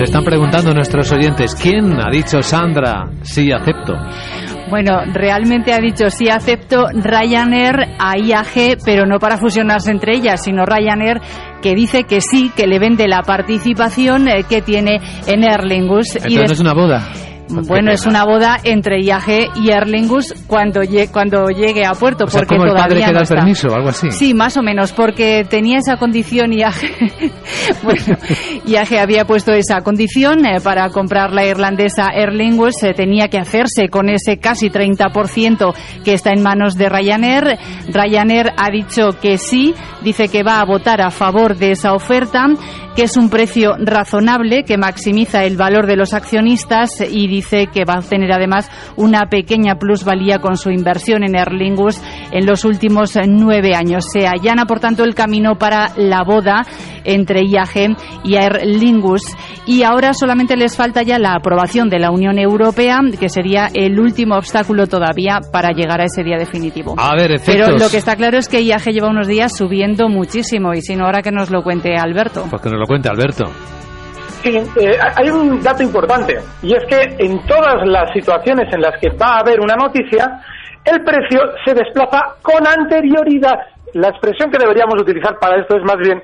Se 0.00 0.04
están 0.04 0.24
preguntando 0.24 0.72
nuestros 0.72 1.12
oyentes. 1.12 1.54
¿Quién 1.54 1.92
ha 2.00 2.08
dicho 2.10 2.40
Sandra? 2.40 3.10
Sí, 3.20 3.52
acepto. 3.52 3.92
Bueno, 4.70 4.92
realmente 5.12 5.74
ha 5.74 5.78
dicho 5.78 6.08
sí 6.08 6.30
acepto 6.30 6.86
Ryanair 6.94 7.76
a 7.98 8.16
IAG, 8.16 8.78
pero 8.82 9.04
no 9.04 9.18
para 9.18 9.36
fusionarse 9.36 9.90
entre 9.90 10.14
ellas, 10.16 10.42
sino 10.42 10.64
Ryanair 10.64 11.20
que 11.60 11.74
dice 11.74 12.04
que 12.04 12.22
sí, 12.22 12.50
que 12.56 12.66
le 12.66 12.78
vende 12.78 13.08
la 13.08 13.20
participación 13.20 14.26
eh, 14.28 14.44
que 14.48 14.62
tiene 14.62 15.02
en 15.26 15.44
Aer 15.44 15.64
Lingus. 15.64 16.14
Y 16.14 16.16
Entonces 16.16 16.34
no 16.34 16.40
des- 16.44 16.50
es 16.52 16.60
una 16.60 16.72
boda. 16.72 17.06
Bueno, 17.50 17.90
es 17.92 18.06
una 18.06 18.24
boda 18.24 18.58
entre 18.64 19.00
IAG 19.02 19.50
y 19.56 19.70
Aer 19.70 19.88
Lingus 19.88 20.34
cuando, 20.46 20.82
lle- 20.82 21.10
cuando 21.10 21.46
llegue 21.48 21.84
a 21.84 21.92
puerto, 21.94 22.24
O 22.24 22.28
sea, 22.28 22.40
porque 22.40 22.56
como 22.56 22.64
el 22.66 22.70
todavía 22.70 22.84
padre 22.88 23.00
que 23.00 23.06
no 23.12 23.18
da 23.18 23.20
el 23.22 23.28
permiso 23.28 23.68
o 23.68 23.74
algo 23.74 23.88
así. 23.90 24.10
Sí, 24.10 24.34
más 24.34 24.56
o 24.56 24.62
menos, 24.62 24.92
porque 24.92 25.44
tenía 25.48 25.78
esa 25.78 25.96
condición 25.96 26.52
IAG. 26.52 26.74
bueno, 27.82 28.16
IAG 28.66 28.98
había 28.98 29.24
puesto 29.24 29.52
esa 29.52 29.80
condición 29.82 30.44
eh, 30.46 30.60
para 30.62 30.88
comprar 30.90 31.32
la 31.32 31.44
irlandesa 31.46 32.08
Aer 32.14 32.32
Lingus. 32.32 32.82
eh, 32.82 32.92
tenía 32.94 33.28
que 33.28 33.38
hacerse 33.38 33.88
con 33.88 34.08
ese 34.08 34.38
casi 34.38 34.68
30% 34.70 35.74
que 36.04 36.14
está 36.14 36.30
en 36.32 36.42
manos 36.42 36.74
de 36.76 36.88
Ryanair. 36.88 37.58
Ryanair 37.88 38.52
ha 38.56 38.70
dicho 38.70 39.10
que 39.20 39.38
sí, 39.38 39.74
dice 40.02 40.28
que 40.28 40.42
va 40.42 40.60
a 40.60 40.64
votar 40.64 41.00
a 41.00 41.10
favor 41.10 41.56
de 41.56 41.72
esa 41.72 41.92
oferta, 41.94 42.46
que 42.96 43.04
es 43.04 43.16
un 43.16 43.30
precio 43.30 43.76
razonable, 43.78 44.64
que 44.64 44.76
maximiza 44.76 45.44
el 45.44 45.56
valor 45.56 45.86
de 45.86 45.96
los 45.96 46.12
accionistas 46.14 47.00
y 47.00 47.26
dice 47.40 47.68
que 47.72 47.84
va 47.86 47.94
a 47.94 48.02
tener 48.02 48.30
además 48.32 48.70
una 48.96 49.22
pequeña 49.30 49.76
plusvalía 49.76 50.38
con 50.40 50.56
su 50.56 50.70
inversión 50.70 51.24
en 51.24 51.36
Aer 51.36 51.52
Lingus 51.52 52.00
en 52.32 52.44
los 52.44 52.64
últimos 52.66 53.14
nueve 53.26 53.74
años. 53.74 54.04
Se 54.12 54.26
allana, 54.26 54.66
por 54.66 54.78
tanto, 54.78 55.04
el 55.04 55.14
camino 55.14 55.54
para 55.56 55.92
la 55.96 56.22
boda 56.22 56.66
entre 57.04 57.40
IAG 57.44 57.96
y 58.24 58.36
Aer 58.36 58.66
Lingus. 58.66 59.22
Y 59.66 59.84
ahora 59.84 60.12
solamente 60.12 60.54
les 60.56 60.76
falta 60.76 61.02
ya 61.02 61.18
la 61.18 61.34
aprobación 61.34 61.88
de 61.88 61.98
la 61.98 62.10
Unión 62.10 62.38
Europea, 62.38 62.98
que 63.18 63.28
sería 63.30 63.68
el 63.72 63.98
último 63.98 64.34
obstáculo 64.36 64.86
todavía 64.86 65.38
para 65.50 65.70
llegar 65.70 66.00
a 66.02 66.04
ese 66.04 66.22
día 66.22 66.36
definitivo. 66.36 66.94
A 66.98 67.14
ver, 67.16 67.40
Pero 67.46 67.64
efectos. 67.64 67.82
lo 67.82 67.88
que 67.88 67.96
está 67.96 68.16
claro 68.16 68.36
es 68.36 68.48
que 68.48 68.60
IAG 68.62 68.84
lleva 68.90 69.08
unos 69.08 69.26
días 69.26 69.56
subiendo 69.56 70.08
muchísimo 70.08 70.74
y 70.74 70.82
si 70.82 70.94
no, 70.94 71.06
ahora 71.06 71.22
que 71.22 71.32
nos 71.32 71.50
lo 71.50 71.62
cuente 71.62 71.96
Alberto. 71.96 72.44
Pues 72.50 72.60
que 72.60 72.68
nos 72.68 72.78
lo 72.78 72.86
cuente 72.86 73.08
Alberto. 73.08 73.44
Sí, 74.42 74.56
eh, 74.56 74.98
hay 75.16 75.28
un 75.28 75.62
dato 75.62 75.82
importante 75.82 76.38
y 76.62 76.74
es 76.74 76.82
que 76.86 77.16
en 77.18 77.44
todas 77.46 77.86
las 77.86 78.10
situaciones 78.12 78.72
en 78.72 78.80
las 78.80 78.98
que 78.98 79.10
va 79.10 79.36
a 79.36 79.40
haber 79.40 79.60
una 79.60 79.74
noticia, 79.74 80.40
el 80.84 81.04
precio 81.04 81.40
se 81.64 81.74
desplaza 81.74 82.36
con 82.40 82.66
anterioridad. 82.66 83.58
La 83.94 84.08
expresión 84.08 84.50
que 84.50 84.58
deberíamos 84.58 85.00
utilizar 85.00 85.38
para 85.38 85.60
esto 85.60 85.76
es 85.76 85.82
más 85.84 85.98
bien 85.98 86.22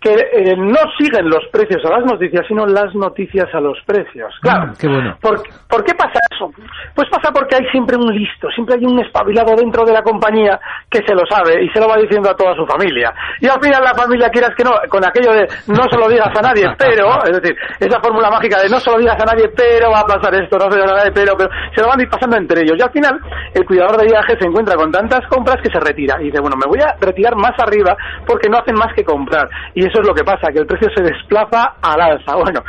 que 0.00 0.14
eh, 0.14 0.56
no 0.56 0.78
siguen 0.98 1.28
los 1.28 1.46
precios 1.52 1.84
a 1.84 1.98
las 1.98 2.04
noticias, 2.04 2.46
sino 2.48 2.64
las 2.64 2.94
noticias 2.94 3.46
a 3.54 3.60
los 3.60 3.78
precios. 3.84 4.34
Claro. 4.40 4.70
Ah, 4.70 4.74
qué 4.80 4.88
bueno. 4.88 5.16
¿Por, 5.20 5.42
por 5.68 5.84
qué 5.84 5.94
pasa 5.94 6.18
eso? 6.32 6.50
Pues 6.94 7.08
pasa 7.10 7.30
porque 7.32 7.56
hay 7.56 7.66
siempre 7.70 7.96
un 7.96 8.08
listo, 8.08 8.48
siempre 8.54 8.76
hay 8.76 8.84
un 8.86 8.98
espabilado 8.98 9.54
dentro 9.56 9.84
de 9.84 9.92
la 9.92 10.02
compañía 10.02 10.58
que 10.88 11.02
se 11.06 11.14
lo 11.14 11.22
sabe 11.28 11.62
y 11.62 11.68
se 11.68 11.80
lo 11.80 11.88
va 11.88 11.98
diciendo 11.98 12.30
a 12.30 12.34
toda 12.34 12.54
su 12.56 12.64
familia. 12.64 13.12
Y 13.40 13.46
al 13.46 13.60
final 13.60 13.84
la 13.84 13.94
familia, 13.94 14.30
quieras 14.30 14.52
que 14.56 14.64
no, 14.64 14.70
con 14.88 15.04
aquello 15.06 15.32
de 15.32 15.46
no 15.68 15.84
se 15.90 15.98
lo 15.98 16.08
digas 16.08 16.32
a 16.34 16.40
nadie, 16.40 16.66
pero, 16.78 17.22
es 17.24 17.40
decir, 17.40 17.56
esa 17.78 18.00
fórmula 18.00 18.30
mágica 18.30 18.60
de 18.62 18.70
no 18.70 18.80
se 18.80 18.90
lo 18.90 18.98
digas 18.98 19.20
a 19.20 19.26
nadie, 19.26 19.50
pero 19.54 19.90
va 19.90 20.00
a 20.00 20.06
pasar 20.06 20.34
esto, 20.34 20.56
no 20.56 20.70
se 20.70 20.78
lo 20.78 20.84
digas 20.84 20.92
a 20.92 20.96
nadie, 20.96 21.12
pero, 21.12 21.36
pero, 21.36 21.50
se 21.74 21.82
lo 21.82 21.88
van 21.88 22.00
a 22.00 22.02
ir 22.02 22.08
pasando 22.08 22.36
entre 22.36 22.62
ellos. 22.62 22.76
Y 22.78 22.82
al 22.82 22.90
final, 22.90 23.20
el 23.52 23.66
cuidador 23.66 23.98
de 23.98 24.06
viaje 24.06 24.36
se 24.38 24.46
encuentra 24.46 24.76
con 24.76 24.90
tantas 24.90 25.26
compras 25.28 25.58
que 25.62 25.70
se 25.70 25.78
retira. 25.78 26.16
Y 26.20 26.26
dice, 26.26 26.40
bueno, 26.40 26.56
me 26.56 26.68
voy 26.68 26.80
a 26.80 26.96
retirar 27.00 27.36
más 27.36 27.52
arriba 27.58 27.96
porque 28.26 28.48
no 28.48 28.58
hacen 28.58 28.74
más 28.74 28.94
que 28.94 29.04
comprar. 29.04 29.48
Y 29.74 29.89
eso 29.90 30.00
es 30.00 30.06
lo 30.06 30.14
que 30.14 30.24
pasa, 30.24 30.52
que 30.52 30.60
el 30.60 30.66
precio 30.66 30.88
se 30.94 31.02
desplaza 31.02 31.74
al 31.82 32.00
alza. 32.00 32.36
Bueno, 32.36 32.62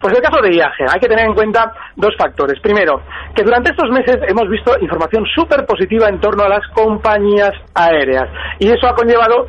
pues 0.00 0.14
el 0.14 0.22
caso 0.22 0.40
de 0.40 0.50
viaje, 0.50 0.84
hay 0.88 1.00
que 1.00 1.08
tener 1.08 1.26
en 1.26 1.34
cuenta 1.34 1.72
dos 1.96 2.14
factores. 2.16 2.60
Primero, 2.60 3.02
que 3.34 3.42
durante 3.42 3.70
estos 3.70 3.90
meses 3.90 4.18
hemos 4.28 4.48
visto 4.48 4.72
información 4.80 5.24
súper 5.34 5.66
positiva 5.66 6.08
en 6.08 6.20
torno 6.20 6.44
a 6.44 6.48
las 6.48 6.66
compañías 6.68 7.52
aéreas. 7.74 8.28
Y 8.60 8.68
eso 8.68 8.86
ha 8.86 8.94
conllevado 8.94 9.46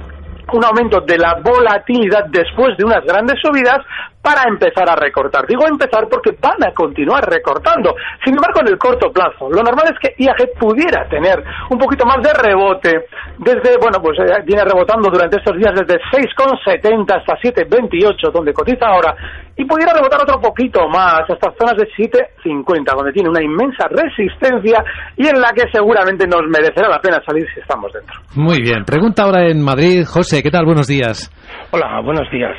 un 0.51 0.65
aumento 0.65 1.01
de 1.01 1.17
la 1.17 1.39
volatilidad 1.43 2.25
después 2.29 2.75
de 2.77 2.85
unas 2.85 3.05
grandes 3.05 3.37
subidas 3.39 3.79
para 4.21 4.43
empezar 4.49 4.89
a 4.89 4.95
recortar. 4.95 5.47
Digo 5.47 5.65
empezar 5.67 6.07
porque 6.09 6.35
van 6.41 6.61
a 6.67 6.73
continuar 6.73 7.23
recortando. 7.23 7.95
Sin 8.23 8.35
embargo, 8.35 8.59
en 8.61 8.67
el 8.67 8.77
corto 8.77 9.11
plazo, 9.11 9.49
lo 9.49 9.63
normal 9.63 9.93
es 9.93 9.99
que 9.99 10.13
IAG 10.21 10.59
pudiera 10.59 11.07
tener 11.07 11.43
un 11.69 11.77
poquito 11.77 12.05
más 12.05 12.21
de 12.21 12.33
rebote 12.33 13.05
desde, 13.37 13.77
bueno, 13.79 13.99
pues 14.01 14.19
eh, 14.19 14.43
viene 14.45 14.63
rebotando 14.65 15.09
durante 15.09 15.37
estos 15.37 15.57
días 15.57 15.71
desde 15.73 15.99
6,70 16.11 17.07
hasta 17.15 17.39
7,28, 17.39 18.31
donde 18.31 18.53
cotiza 18.53 18.87
ahora, 18.87 19.15
y 19.55 19.63
pudiera 19.65 19.93
rebotar 19.93 20.21
otro 20.21 20.39
poquito 20.41 20.87
más 20.89 21.21
hasta 21.29 21.51
zonas 21.57 21.75
de 21.77 21.87
7,50, 21.95 22.95
donde 22.95 23.13
tiene 23.13 23.29
una 23.29 23.43
inmensa 23.43 23.87
resistencia 23.87 24.83
y 25.15 25.27
en 25.27 25.39
la 25.39 25.51
que 25.53 25.63
seguramente 25.71 26.27
nos 26.27 26.41
merecerá 26.49 26.89
la 26.89 26.99
pena 26.99 27.21
salir 27.25 27.47
si 27.53 27.61
estamos 27.61 27.91
dentro. 27.93 28.15
Muy 28.35 28.61
bien. 28.61 28.83
Pregunta 28.83 29.23
ahora 29.23 29.47
en 29.47 29.63
Madrid. 29.63 30.03
José, 30.05 30.43
¿qué 30.43 30.51
tal? 30.51 30.65
Buenos 30.65 30.87
días. 30.87 31.31
Hola, 31.71 32.01
buenos 32.03 32.29
días. 32.31 32.55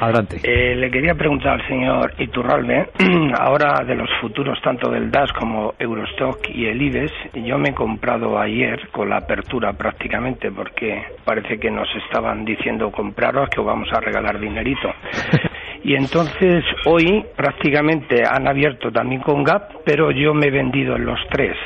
Adelante. 0.00 0.38
Eh, 0.44 0.76
le 0.76 0.90
quería 0.90 1.14
preguntar 1.14 1.60
al 1.60 1.66
señor 1.66 2.12
Iturralbe, 2.18 2.88
ahora 3.38 3.82
de 3.84 3.94
los 3.96 4.08
futuros 4.20 4.60
tanto 4.62 4.90
del 4.90 5.10
DAS 5.10 5.32
como 5.32 5.74
Eurostock 5.78 6.48
y 6.50 6.66
el 6.66 6.80
IBEX, 6.80 7.12
yo 7.34 7.58
me 7.58 7.70
he 7.70 7.74
comprado 7.74 8.38
ayer 8.38 8.88
con 8.90 9.08
la 9.10 9.16
apertura 9.18 9.72
prácticamente 9.72 10.52
porque 10.52 11.02
parece 11.24 11.58
que 11.58 11.70
nos 11.70 11.88
estaban 12.04 12.44
diciendo 12.44 12.90
compraros 12.92 13.48
que 13.50 13.60
os 13.60 13.66
vamos 13.66 13.88
a 13.92 14.00
regalar 14.00 14.38
dinerito. 14.38 14.88
Y 15.84 15.94
entonces 15.94 16.64
hoy 16.86 17.24
prácticamente 17.36 18.24
han 18.28 18.48
abierto 18.48 18.90
también 18.90 19.20
con 19.22 19.44
Gap, 19.44 19.62
pero 19.84 20.10
yo 20.10 20.34
me 20.34 20.46
he 20.48 20.50
vendido 20.50 20.96
en 20.96 21.06
los 21.06 21.20
tres. 21.30 21.56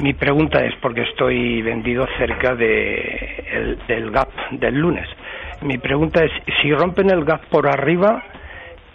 Mi 0.00 0.14
pregunta 0.14 0.64
es 0.64 0.74
porque 0.82 1.02
estoy 1.02 1.62
vendido 1.62 2.06
cerca 2.18 2.56
de 2.56 3.44
el- 3.52 3.78
del 3.86 4.10
gap 4.10 4.28
del 4.50 4.74
lunes. 4.80 5.06
Mi 5.62 5.78
pregunta 5.78 6.24
es 6.24 6.30
si 6.62 6.72
rompen 6.72 7.10
el 7.10 7.24
gap 7.24 7.46
por 7.50 7.68
arriba, 7.68 8.22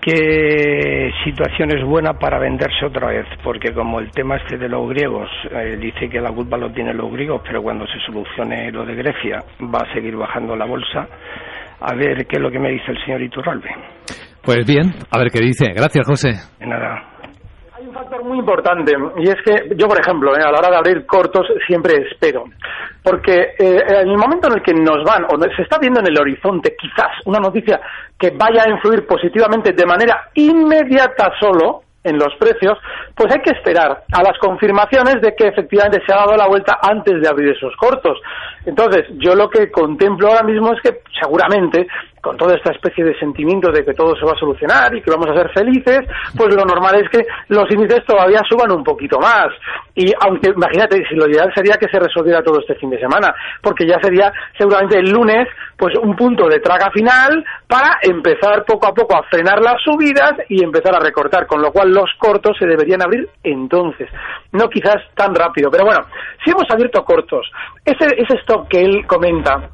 ¿qué 0.01 1.11
situación 1.23 1.71
es 1.77 1.83
buena 1.83 2.13
para 2.13 2.39
venderse 2.39 2.85
otra 2.85 3.07
vez? 3.09 3.25
Porque 3.43 3.71
como 3.73 3.99
el 3.99 4.09
tema 4.11 4.37
este 4.37 4.57
de 4.57 4.67
los 4.67 4.89
griegos 4.89 5.29
eh, 5.51 5.77
dice 5.79 6.09
que 6.09 6.19
la 6.19 6.31
culpa 6.31 6.57
lo 6.57 6.71
tienen 6.71 6.97
los 6.97 7.11
griegos, 7.11 7.41
pero 7.45 7.61
cuando 7.61 7.85
se 7.85 7.99
solucione 8.05 8.71
lo 8.71 8.85
de 8.85 8.95
Grecia 8.95 9.43
va 9.61 9.79
a 9.79 9.93
seguir 9.93 10.15
bajando 10.15 10.55
la 10.55 10.65
bolsa. 10.65 11.07
A 11.81 11.93
ver 11.93 12.25
qué 12.25 12.37
es 12.37 12.41
lo 12.41 12.49
que 12.49 12.59
me 12.59 12.71
dice 12.71 12.91
el 12.91 13.03
señor 13.03 13.21
Iturralbe. 13.21 13.69
Pues 14.43 14.65
bien, 14.65 14.93
a 15.11 15.19
ver 15.19 15.29
qué 15.31 15.39
dice. 15.39 15.71
Gracias, 15.73 16.05
José. 16.07 16.29
De 16.59 16.65
nada. 16.67 17.14
Factor 17.95 18.25
muy 18.25 18.39
importante 18.39 18.93
y 19.19 19.29
es 19.29 19.37
que 19.45 19.73
yo, 19.77 19.87
por 19.87 19.97
ejemplo, 19.97 20.35
eh, 20.35 20.41
a 20.43 20.51
la 20.51 20.59
hora 20.59 20.69
de 20.69 20.75
abrir 20.75 21.05
cortos 21.05 21.47
siempre 21.65 21.93
espero. 22.11 22.43
Porque 23.01 23.55
eh, 23.57 23.83
en 23.87 24.09
el 24.09 24.17
momento 24.17 24.49
en 24.49 24.55
el 24.55 24.61
que 24.61 24.73
nos 24.73 25.01
van, 25.05 25.23
o 25.23 25.39
se 25.55 25.61
está 25.61 25.77
viendo 25.79 26.01
en 26.01 26.07
el 26.07 26.19
horizonte 26.19 26.75
quizás 26.75 27.11
una 27.23 27.39
noticia 27.39 27.79
que 28.19 28.31
vaya 28.31 28.63
a 28.63 28.69
influir 28.69 29.07
positivamente 29.07 29.71
de 29.71 29.85
manera 29.85 30.29
inmediata 30.33 31.31
solo 31.39 31.83
en 32.03 32.19
los 32.19 32.35
precios, 32.37 32.77
pues 33.15 33.33
hay 33.33 33.41
que 33.41 33.51
esperar 33.51 34.03
a 34.11 34.23
las 34.23 34.37
confirmaciones 34.39 35.21
de 35.21 35.33
que 35.33 35.47
efectivamente 35.47 36.01
se 36.05 36.13
ha 36.13 36.17
dado 36.17 36.35
la 36.35 36.47
vuelta 36.47 36.77
antes 36.81 37.21
de 37.21 37.29
abrir 37.29 37.55
esos 37.55 37.73
cortos. 37.77 38.19
Entonces, 38.65 39.05
yo 39.17 39.35
lo 39.35 39.49
que 39.49 39.71
contemplo 39.71 40.27
ahora 40.27 40.43
mismo 40.43 40.73
es 40.73 40.81
que 40.81 41.01
seguramente 41.21 41.87
con 42.25 42.37
toda 42.37 42.55
esta 42.55 42.71
especie 42.71 43.05
de 43.05 43.19
sentimiento 43.19 43.71
de 43.71 43.85
que 43.85 43.93
todo 43.93 44.15
se 44.15 44.25
va 44.25 44.31
a 44.31 44.39
solucionar 44.39 44.95
y 44.95 45.01
que 45.03 45.11
vamos 45.11 45.29
a 45.29 45.35
ser 45.35 45.51
felices, 45.53 45.99
pues 46.35 46.55
lo 46.55 46.65
normal 46.65 46.95
es 46.95 47.07
que 47.11 47.23
los 47.49 47.69
índices 47.69 48.03
todavía 48.03 48.41
suban 48.49 48.71
un 48.71 48.83
poquito 48.83 49.19
más. 49.19 49.49
Y 49.93 50.11
aunque, 50.19 50.49
imagínate, 50.49 51.05
si 51.07 51.13
lo 51.13 51.29
ideal 51.29 51.51
sería 51.53 51.77
que 51.77 51.87
se 51.87 51.99
resolviera 51.99 52.41
todo 52.41 52.59
este 52.59 52.73
fin 52.75 52.89
de 52.89 52.99
semana, 52.99 53.31
porque 53.61 53.85
ya 53.85 53.99
sería 54.01 54.33
seguramente 54.57 54.97
el 54.97 55.11
lunes, 55.11 55.47
pues 55.77 55.95
un 56.01 56.15
punto 56.15 56.47
de 56.47 56.59
traga 56.59 56.89
final 56.89 57.45
para 57.67 57.99
empezar 58.01 58.65
poco 58.65 58.87
a 58.87 58.93
poco 58.95 59.15
a 59.15 59.23
frenar 59.29 59.61
las 59.61 59.79
subidas 59.83 60.33
y 60.49 60.63
empezar 60.63 60.95
a 60.95 60.99
recortar, 60.99 61.45
con 61.45 61.61
lo 61.61 61.71
cual 61.71 61.91
los 61.91 62.09
cortos 62.17 62.57
se 62.57 62.65
deberían 62.65 63.03
abrir 63.03 63.29
entonces, 63.43 64.09
no 64.51 64.67
quizás 64.67 64.97
tan 65.13 65.35
rápido. 65.35 65.69
Pero 65.69 65.85
bueno, 65.85 66.01
si 66.43 66.49
hemos 66.49 66.65
abierto 66.71 67.03
cortos, 67.05 67.51
ese, 67.85 68.07
ese 68.17 68.35
que 68.63 68.81
él 68.81 69.05
comenta, 69.07 69.69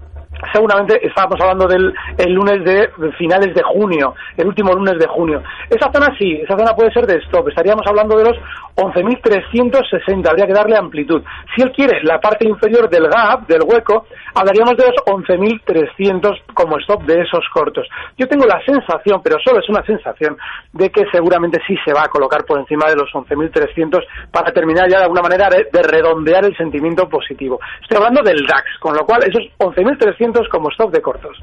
seguramente 0.54 1.06
estábamos 1.06 1.40
hablando 1.42 1.68
del 1.68 1.94
el 2.18 2.34
lunes 2.34 2.64
de 2.64 2.90
finales 3.18 3.54
de 3.54 3.62
junio, 3.64 4.16
el 4.38 4.48
último 4.48 4.74
lunes 4.74 4.98
de 5.00 5.08
junio. 5.08 5.42
Esa 5.70 5.92
zona 5.92 6.16
sí, 6.18 6.42
esa 6.44 6.58
zona 6.58 6.74
puede 6.74 6.92
ser 6.92 7.06
de 7.06 7.18
stop. 7.18 7.50
Estaríamos 7.50 7.86
hablando 7.88 8.18
de 8.18 8.26
los 8.26 8.38
11.360, 8.76 10.30
habría 10.30 10.48
que 10.48 10.54
darle 10.54 10.78
amplitud. 10.78 11.22
Si 11.56 11.62
él 11.62 11.72
quiere 11.72 12.04
la 12.04 12.20
parte 12.20 12.48
inferior 12.48 12.90
del 12.90 13.08
gap, 13.08 13.48
del 13.48 13.62
hueco, 13.64 14.08
hablaríamos 14.34 14.76
de 14.78 14.86
los 14.86 14.96
11.300 15.06 16.54
como 16.54 16.78
stop 16.80 17.04
de 17.04 17.22
esos 17.22 17.46
cortos. 17.54 17.88
Yo 18.18 18.28
tengo 18.28 18.46
la 18.46 18.64
sensación, 18.66 19.22
pero 19.24 19.38
solo 19.44 19.60
es 19.60 19.70
una 19.70 19.84
sensación, 19.86 20.38
de 20.74 20.90
que 20.90 21.04
seguramente 21.12 21.60
sí 21.68 21.76
se 21.86 21.94
va 21.94 22.04
a 22.04 22.10
colocar 22.10 22.46
por 22.46 22.60
encima 22.60 22.88
de 22.88 22.96
los 22.96 23.10
11.300 23.12 24.04
para 24.32 24.52
terminar 24.52 24.90
ya 24.90 24.98
de 24.98 25.04
alguna 25.04 25.22
manera 25.22 25.50
de, 25.50 25.68
de 25.72 25.84
redondear 25.84 26.46
el 26.46 26.56
sentimiento 26.56 27.08
positivo. 27.10 27.60
Estoy 27.82 27.98
hablando 27.98 28.22
del 28.24 28.46
DAX, 28.46 28.66
con 28.80 28.96
lo 28.96 29.06
cual 29.06 29.24
esos 29.24 29.44
11.300 29.58 30.31
como 30.50 30.70
stop 30.70 30.92
de 30.92 31.02
cortos. 31.02 31.38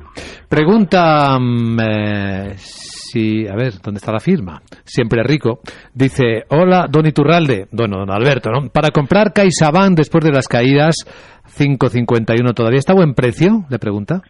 Pregunta 0.48 1.38
mm, 1.38 1.78
eh, 1.80 2.54
si, 2.56 3.46
a 3.46 3.54
ver, 3.54 3.74
¿dónde 3.82 3.98
está 3.98 4.12
la 4.12 4.20
firma? 4.20 4.60
Siempre 4.84 5.22
rico. 5.22 5.60
Dice, 5.94 6.44
hola, 6.50 6.86
don 6.88 7.06
Iturralde, 7.06 7.66
bueno, 7.72 7.98
don 7.98 8.10
Alberto, 8.10 8.50
¿no? 8.50 8.68
Para 8.68 8.90
comprar 8.90 9.32
CaixaBank 9.32 9.96
después 9.96 10.24
de 10.24 10.32
las 10.32 10.48
caídas, 10.48 10.96
5.51 11.56 12.54
todavía, 12.54 12.78
¿está 12.78 12.92
a 12.92 12.96
buen 12.96 13.14
precio? 13.14 13.64
Le 13.70 13.78
pregunta. 13.78 14.20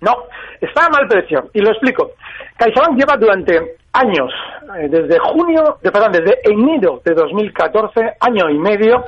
No, 0.00 0.12
está 0.60 0.86
a 0.86 0.88
mal 0.88 1.08
precio. 1.08 1.50
Y 1.52 1.60
lo 1.60 1.70
explico. 1.70 2.12
CaixaBank 2.56 2.98
lleva 2.98 3.16
durante 3.18 3.80
años, 3.92 4.30
eh, 4.78 4.88
desde 4.88 5.18
junio, 5.18 5.78
de, 5.82 5.90
perdón, 5.90 6.12
desde 6.12 6.38
enero 6.44 7.00
de 7.04 7.14
2014, 7.14 8.00
año 8.20 8.50
y 8.50 8.58
medio, 8.58 9.04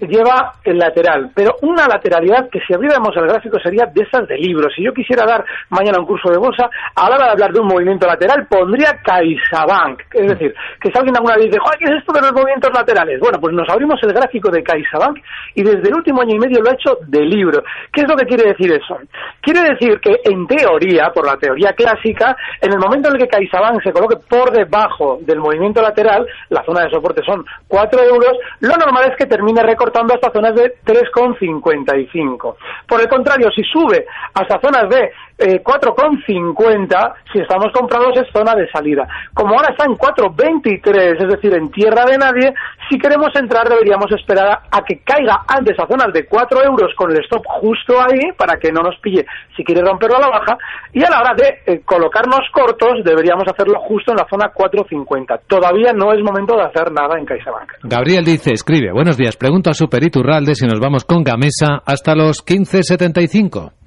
lleva 0.00 0.52
el 0.64 0.78
lateral, 0.78 1.30
pero 1.34 1.56
una 1.62 1.86
lateralidad 1.88 2.48
que 2.50 2.60
si 2.60 2.74
abriéramos 2.74 3.16
el 3.16 3.26
gráfico 3.26 3.58
sería 3.58 3.86
de 3.86 4.02
esas 4.02 4.28
de 4.28 4.36
libros. 4.36 4.72
Si 4.74 4.84
yo 4.84 4.92
quisiera 4.92 5.26
dar 5.26 5.44
mañana 5.70 5.98
un 5.98 6.06
curso 6.06 6.30
de 6.30 6.38
bolsa, 6.38 6.70
a 6.94 7.08
la 7.08 7.16
hora 7.16 7.24
de 7.26 7.32
hablar 7.32 7.52
de 7.52 7.60
un 7.60 7.66
movimiento 7.66 8.06
lateral 8.06 8.46
pondría 8.48 8.98
CaixaBank. 9.02 10.02
Es 10.12 10.28
decir, 10.28 10.54
que 10.80 10.90
si 10.90 10.98
alguien 10.98 11.16
alguna 11.16 11.36
vez 11.36 11.46
dice, 11.46 11.58
"Joder, 11.58 11.78
¿qué 11.78 11.84
es 11.86 11.98
esto 11.98 12.12
de 12.12 12.20
los 12.20 12.32
movimientos 12.32 12.70
laterales? 12.72 13.18
Bueno, 13.20 13.38
pues 13.40 13.54
nos 13.54 13.68
abrimos 13.68 14.00
el 14.02 14.12
gráfico 14.12 14.50
de 14.50 14.62
CaixaBank 14.62 15.18
y 15.54 15.62
desde 15.62 15.88
el 15.88 15.96
último 15.96 16.22
año 16.22 16.36
y 16.36 16.38
medio 16.38 16.62
lo 16.62 16.70
ha 16.70 16.74
hecho 16.74 16.98
de 17.06 17.24
libro. 17.24 17.62
¿Qué 17.92 18.02
es 18.02 18.08
lo 18.08 18.16
que 18.16 18.26
quiere 18.26 18.50
decir 18.50 18.70
eso? 18.70 18.98
Quiere 19.40 19.62
decir 19.62 19.98
que 20.00 20.20
en 20.24 20.46
teoría, 20.46 21.10
por 21.12 21.26
la 21.26 21.36
teoría 21.36 21.72
clásica, 21.72 22.36
en 22.60 22.72
el 22.72 22.78
momento 22.78 23.08
en 23.08 23.16
el 23.16 23.22
que 23.22 23.28
CaixaBank 23.28 23.82
se 23.82 23.92
coloque 23.92 24.16
por 24.28 24.52
debajo 24.52 25.18
del 25.22 25.38
movimiento 25.38 25.82
lateral, 25.82 26.26
la 26.50 26.62
zona 26.64 26.84
de 26.84 26.90
soporte 26.90 27.22
son 27.24 27.44
4 27.66 28.00
euros, 28.04 28.32
lo 28.60 28.76
normal 28.76 29.10
es 29.10 29.16
que 29.16 29.26
termine 29.26 29.62
recortando 29.62 29.87
hasta 30.14 30.32
zonas 30.32 30.54
de 30.54 30.76
3,55. 30.84 32.56
Por 32.86 33.00
el 33.00 33.08
contrario, 33.08 33.50
si 33.50 33.62
sube 33.62 34.06
hasta 34.34 34.60
zonas 34.60 34.88
de 34.88 35.10
eh, 35.38 35.62
4,50, 35.62 37.14
si 37.32 37.38
estamos 37.40 37.72
comprados 37.72 38.16
es 38.16 38.26
zona 38.32 38.54
de 38.54 38.68
salida. 38.70 39.06
Como 39.32 39.54
ahora 39.54 39.70
está 39.70 39.84
en 39.84 39.96
4,23, 39.96 41.22
es 41.22 41.28
decir, 41.28 41.54
en 41.54 41.70
tierra 41.70 42.04
de 42.04 42.18
nadie, 42.18 42.54
si 42.90 42.98
queremos 42.98 43.30
entrar 43.34 43.68
deberíamos 43.68 44.10
esperar 44.12 44.60
a, 44.70 44.82
que 44.82 45.00
caiga 45.04 45.44
antes 45.46 45.78
a 45.78 45.86
zonas 45.86 46.12
de 46.12 46.26
4 46.26 46.64
euros 46.64 46.92
con 46.96 47.10
el 47.10 47.22
stop 47.24 47.44
justo 47.46 48.00
ahí 48.00 48.32
para 48.36 48.58
que 48.58 48.72
no 48.72 48.82
nos 48.82 48.98
pille 49.00 49.24
si 49.56 49.62
quiere 49.62 49.82
romperlo 49.82 50.16
a 50.16 50.20
la 50.20 50.28
baja 50.28 50.58
y 50.92 51.04
a 51.04 51.10
la 51.10 51.20
hora 51.20 51.34
de 51.34 51.72
eh, 51.72 51.80
colocarnos 51.84 52.40
cortos 52.52 53.04
deberíamos 53.04 53.44
hacerlo 53.46 53.80
justo 53.80 54.12
en 54.12 54.18
la 54.18 54.26
zona 54.28 54.52
4,50. 54.52 55.40
Todavía 55.46 55.92
no 55.92 56.12
es 56.12 56.22
momento 56.22 56.56
de 56.56 56.62
hacer 56.62 56.90
nada 56.92 57.18
en 57.18 57.26
CaixaBank. 57.26 57.72
Gabriel 57.82 58.24
dice, 58.24 58.52
escribe, 58.52 58.92
buenos 58.92 59.16
días, 59.16 59.36
pregunto 59.36 59.70
a 59.70 59.74
Super 59.74 60.02
Iturralde 60.02 60.54
si 60.54 60.66
nos 60.66 60.80
vamos 60.80 61.04
con 61.04 61.22
Gamesa 61.22 61.82
hasta 61.84 62.14
los 62.14 62.44
15.75. 62.44 63.77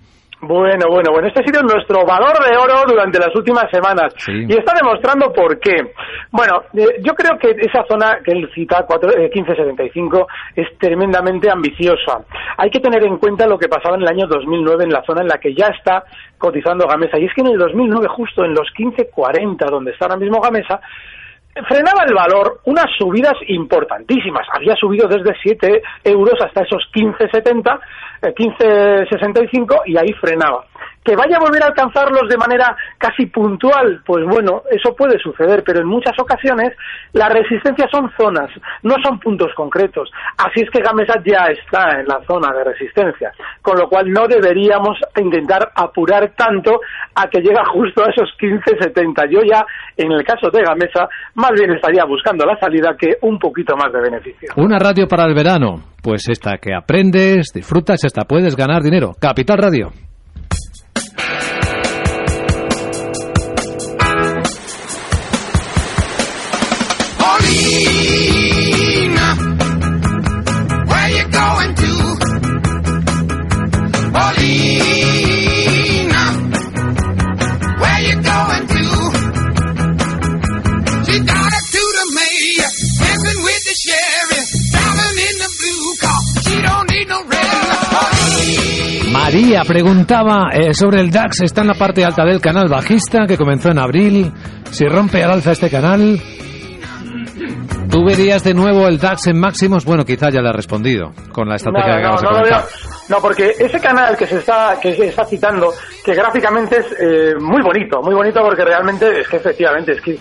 Bueno, 0.42 0.88
bueno, 0.90 1.12
bueno, 1.12 1.28
este 1.28 1.42
ha 1.42 1.46
sido 1.46 1.62
nuestro 1.62 2.04
valor 2.04 2.34
de 2.44 2.58
oro 2.58 2.84
durante 2.88 3.20
las 3.20 3.36
últimas 3.36 3.70
semanas 3.70 4.12
y 4.28 4.52
está 4.52 4.74
demostrando 4.74 5.32
por 5.32 5.60
qué. 5.60 5.94
Bueno, 6.32 6.64
eh, 6.74 7.00
yo 7.04 7.14
creo 7.14 7.38
que 7.38 7.52
esa 7.62 7.84
zona 7.88 8.18
que 8.26 8.32
él 8.32 8.50
cita, 8.56 8.84
4, 8.88 9.12
eh, 9.12 9.30
1575, 9.34 10.28
es 10.56 10.68
tremendamente 10.80 11.48
ambiciosa. 11.48 12.22
Hay 12.58 12.72
que 12.72 12.80
tener 12.80 13.04
en 13.04 13.18
cuenta 13.18 13.46
lo 13.46 13.60
que 13.60 13.70
pasaba 13.70 13.96
en 13.98 14.02
el 14.02 14.08
año 14.08 14.26
2009 14.26 14.86
en 14.86 14.92
la 14.92 15.04
zona 15.04 15.22
en 15.22 15.28
la 15.28 15.38
que 15.38 15.54
ya 15.54 15.68
está 15.68 16.04
cotizando 16.40 16.88
Gamesa. 16.88 17.20
Y 17.20 17.26
es 17.26 17.34
que 17.36 17.42
en 17.42 17.48
el 17.48 17.60
2009, 17.60 18.08
justo 18.08 18.44
en 18.44 18.56
los 18.56 18.68
1540, 18.76 19.66
donde 19.68 19.92
está 19.92 20.06
ahora 20.06 20.18
mismo 20.18 20.42
Gamesa, 20.42 20.82
frenaba 21.68 22.04
el 22.08 22.14
valor 22.14 22.60
unas 22.66 22.88
subidas 22.98 23.36
importantísimas. 23.48 24.48
Había 24.54 24.76
subido 24.76 25.08
desde 25.08 25.36
7 25.42 25.82
euros 26.04 26.36
hasta 26.42 26.64
esos 26.64 26.90
15,70, 26.94 27.80
eh, 28.22 28.34
15,65 28.34 29.82
y 29.86 29.98
ahí 29.98 30.14
frenaba. 30.14 30.66
Que 31.04 31.16
vaya 31.16 31.38
a 31.38 31.40
volver 31.40 31.64
a 31.64 31.68
alcanzarlos 31.68 32.30
de 32.30 32.38
manera 32.38 32.76
casi 32.98 33.26
puntual, 33.26 34.02
pues 34.06 34.24
bueno, 34.26 34.62
eso 34.70 34.96
puede 34.96 35.18
suceder, 35.20 35.64
pero 35.66 35.80
en 35.80 35.88
muchas 35.88 36.14
ocasiones 36.20 36.74
las 37.14 37.34
resistencias 37.34 37.90
son 37.92 38.12
zonas, 38.16 38.50
no 38.84 38.96
son 39.04 39.20
puntos 39.20 39.52
concretos. 39.56 40.12
Así 40.38 40.62
es 40.62 40.70
que 40.70 40.82
Gamesa 40.82 41.16
ya 41.26 41.48
está 41.48 42.00
en 42.00 42.06
la 42.08 42.22
zona 42.28 42.54
de 42.54 42.64
resistencia, 42.64 43.32
con 43.62 43.80
lo 43.80 43.90
cual 43.90 44.12
no 44.12 44.28
deberíamos 44.28 44.98
intentar 45.18 45.72
apurar 45.76 46.34
tanto 46.36 46.80
a 47.16 47.28
que 47.28 47.42
llega 47.42 47.64
justo 47.66 48.04
a 48.04 48.10
esos 48.10 48.30
15,70. 48.40 49.30
Yo 49.30 49.42
ya, 49.42 49.66
en 49.98 50.12
el 50.12 50.24
caso 50.24 50.50
de 50.52 50.64
Gamesa, 50.64 51.08
más 51.36 51.52
bien 51.52 51.72
estaría 51.72 52.06
buscando 52.06 52.46
la 52.46 52.58
salida 52.60 52.96
que 52.98 53.18
un 53.22 53.40
poquito 53.40 53.76
más 53.76 53.92
de 53.92 54.02
beneficio. 54.02 54.50
Una 54.56 54.78
radio 54.78 55.08
para 55.08 55.26
el 55.26 55.34
verano. 55.34 55.76
Pues 56.04 56.30
esta 56.30 56.58
que 56.58 56.74
aprendes, 56.74 57.52
disfrutas, 57.54 58.04
esta 58.04 58.24
puedes 58.26 58.56
ganar 58.56 58.82
dinero. 58.82 59.12
Capital 59.20 59.58
Radio. 59.58 60.11
María 89.32 89.62
preguntaba 89.66 90.50
eh, 90.52 90.74
sobre 90.74 91.00
el 91.00 91.10
DAX, 91.10 91.40
está 91.44 91.62
en 91.62 91.68
la 91.68 91.74
parte 91.74 92.04
alta 92.04 92.26
del 92.26 92.42
canal 92.42 92.68
bajista 92.68 93.26
que 93.26 93.38
comenzó 93.38 93.70
en 93.70 93.80
abril. 93.80 94.30
Si 94.72 94.86
rompe 94.86 95.24
al 95.24 95.32
alza 95.32 95.54
este 95.54 95.70
canal, 95.70 96.20
¿tú 97.90 98.04
verías 98.04 98.44
de 98.44 98.54
nuevo 98.54 98.90
el 98.90 99.00
DAX 99.00 99.28
en 99.28 99.40
máximos? 99.40 99.86
Bueno, 99.86 100.04
quizá 100.04 100.30
ya 100.32 100.42
le 100.42 100.50
ha 100.50 100.52
respondido 100.52 101.14
con 101.32 101.48
la 101.48 101.56
estrategia 101.56 101.94
que 101.94 102.00
acabas 102.00 102.22
de 102.22 102.28
no, 102.28 102.34
comentar. 102.34 102.64
No, 103.12 103.18
porque 103.22 103.50
ese 103.60 103.80
canal 103.80 104.16
que 104.18 104.26
se 104.26 104.38
está 104.38 104.80
que 104.82 104.94
se 104.94 105.08
está 105.08 105.26
citando, 105.26 105.68
que 106.06 106.14
gráficamente 106.16 106.78
es 106.78 106.96
eh, 107.00 107.36
muy 107.40 107.62
bonito, 107.62 108.02
muy 108.02 108.16
bonito 108.16 108.42
porque 108.42 108.64
realmente 108.64 109.20
es 109.20 109.28
que 109.28 109.36
efectivamente 109.38 109.92
es 109.92 110.02
que 110.02 110.12
eh, 110.14 110.18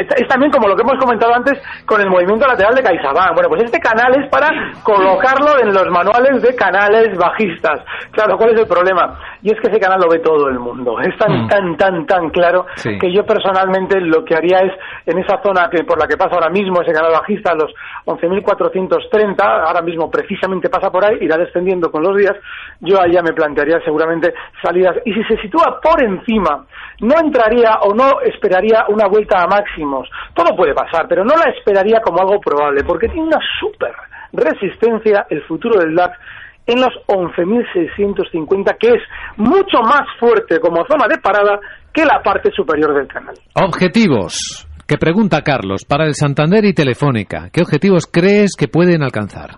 es, 0.00 0.06
es 0.22 0.28
también 0.28 0.52
como 0.52 0.68
lo 0.68 0.76
que 0.76 0.82
hemos 0.82 0.98
comentado 0.98 1.34
antes 1.34 1.58
con 1.86 2.00
el 2.00 2.10
movimiento 2.10 2.46
lateral 2.46 2.74
de 2.74 2.82
CaixaBank. 2.82 3.32
Bueno, 3.34 3.48
pues 3.48 3.62
este 3.64 3.80
canal 3.80 4.12
es 4.22 4.28
para 4.30 4.50
colocarlo 4.82 5.58
en 5.60 5.72
los 5.72 5.88
manuales 5.90 6.42
de 6.42 6.54
canales 6.54 7.16
bajistas. 7.16 7.80
Claro, 8.12 8.36
¿cuál 8.36 8.50
es 8.54 8.60
el 8.60 8.66
problema? 8.66 9.18
Y 9.42 9.50
es 9.52 9.60
que 9.60 9.68
ese 9.70 9.80
canal 9.80 10.00
lo 10.00 10.08
ve 10.10 10.18
todo 10.18 10.48
el 10.48 10.58
mundo. 10.58 11.00
Es 11.00 11.16
tan 11.18 11.32
Mm. 11.44 11.48
tan 11.48 11.76
tan 11.76 12.06
tan 12.06 12.30
claro 12.30 12.66
Sí. 12.76 12.98
que 12.98 13.12
yo 13.12 13.24
personalmente 13.24 14.00
lo 14.00 14.24
que 14.24 14.34
haría 14.34 14.58
es 14.58 14.72
en 15.06 15.18
esa 15.18 15.40
zona 15.42 15.68
que 15.70 15.84
por 15.84 15.98
la 15.98 16.06
que 16.06 16.16
pasa 16.16 16.34
ahora 16.34 16.50
mismo 16.50 16.82
ese 16.82 16.92
canal 16.92 17.12
bajista, 17.12 17.54
los 17.54 17.72
11.430, 18.04 19.42
ahora 19.66 19.80
mismo 19.82 20.10
precisamente 20.10 20.68
pasa 20.68 20.90
por 20.90 21.04
ahí, 21.04 21.16
irá 21.20 21.36
descendiendo 21.36 21.90
con 21.90 22.02
los 22.02 22.17
días, 22.18 22.36
yo 22.80 22.96
ya 23.10 23.22
me 23.22 23.32
plantearía 23.32 23.80
seguramente 23.84 24.34
salidas. 24.62 24.96
Y 25.04 25.12
si 25.12 25.24
se 25.24 25.40
sitúa 25.40 25.80
por 25.82 26.02
encima, 26.02 26.66
no 27.00 27.14
entraría 27.18 27.78
o 27.82 27.94
no 27.94 28.20
esperaría 28.20 28.84
una 28.88 29.06
vuelta 29.08 29.42
a 29.42 29.46
máximos. 29.46 30.08
Todo 30.34 30.56
puede 30.56 30.74
pasar, 30.74 31.06
pero 31.08 31.24
no 31.24 31.34
la 31.36 31.50
esperaría 31.50 32.00
como 32.00 32.20
algo 32.20 32.40
probable, 32.40 32.82
porque 32.84 33.08
tiene 33.08 33.28
una 33.28 33.40
súper 33.60 33.94
resistencia 34.32 35.26
el 35.30 35.42
futuro 35.44 35.80
del 35.80 35.94
DAX 35.94 36.18
en 36.66 36.80
los 36.80 36.92
11.650, 37.06 38.76
que 38.78 38.88
es 38.88 39.02
mucho 39.36 39.80
más 39.82 40.02
fuerte 40.20 40.60
como 40.60 40.84
zona 40.86 41.06
de 41.08 41.18
parada 41.18 41.58
que 41.92 42.04
la 42.04 42.20
parte 42.22 42.50
superior 42.54 42.94
del 42.94 43.08
canal. 43.08 43.34
Objetivos. 43.54 44.66
Que 44.86 44.96
pregunta 44.96 45.42
Carlos 45.42 45.84
para 45.84 46.06
el 46.06 46.14
Santander 46.14 46.64
y 46.64 46.72
Telefónica. 46.72 47.48
¿Qué 47.52 47.60
objetivos 47.60 48.06
crees 48.06 48.54
que 48.56 48.68
pueden 48.68 49.02
alcanzar? 49.02 49.56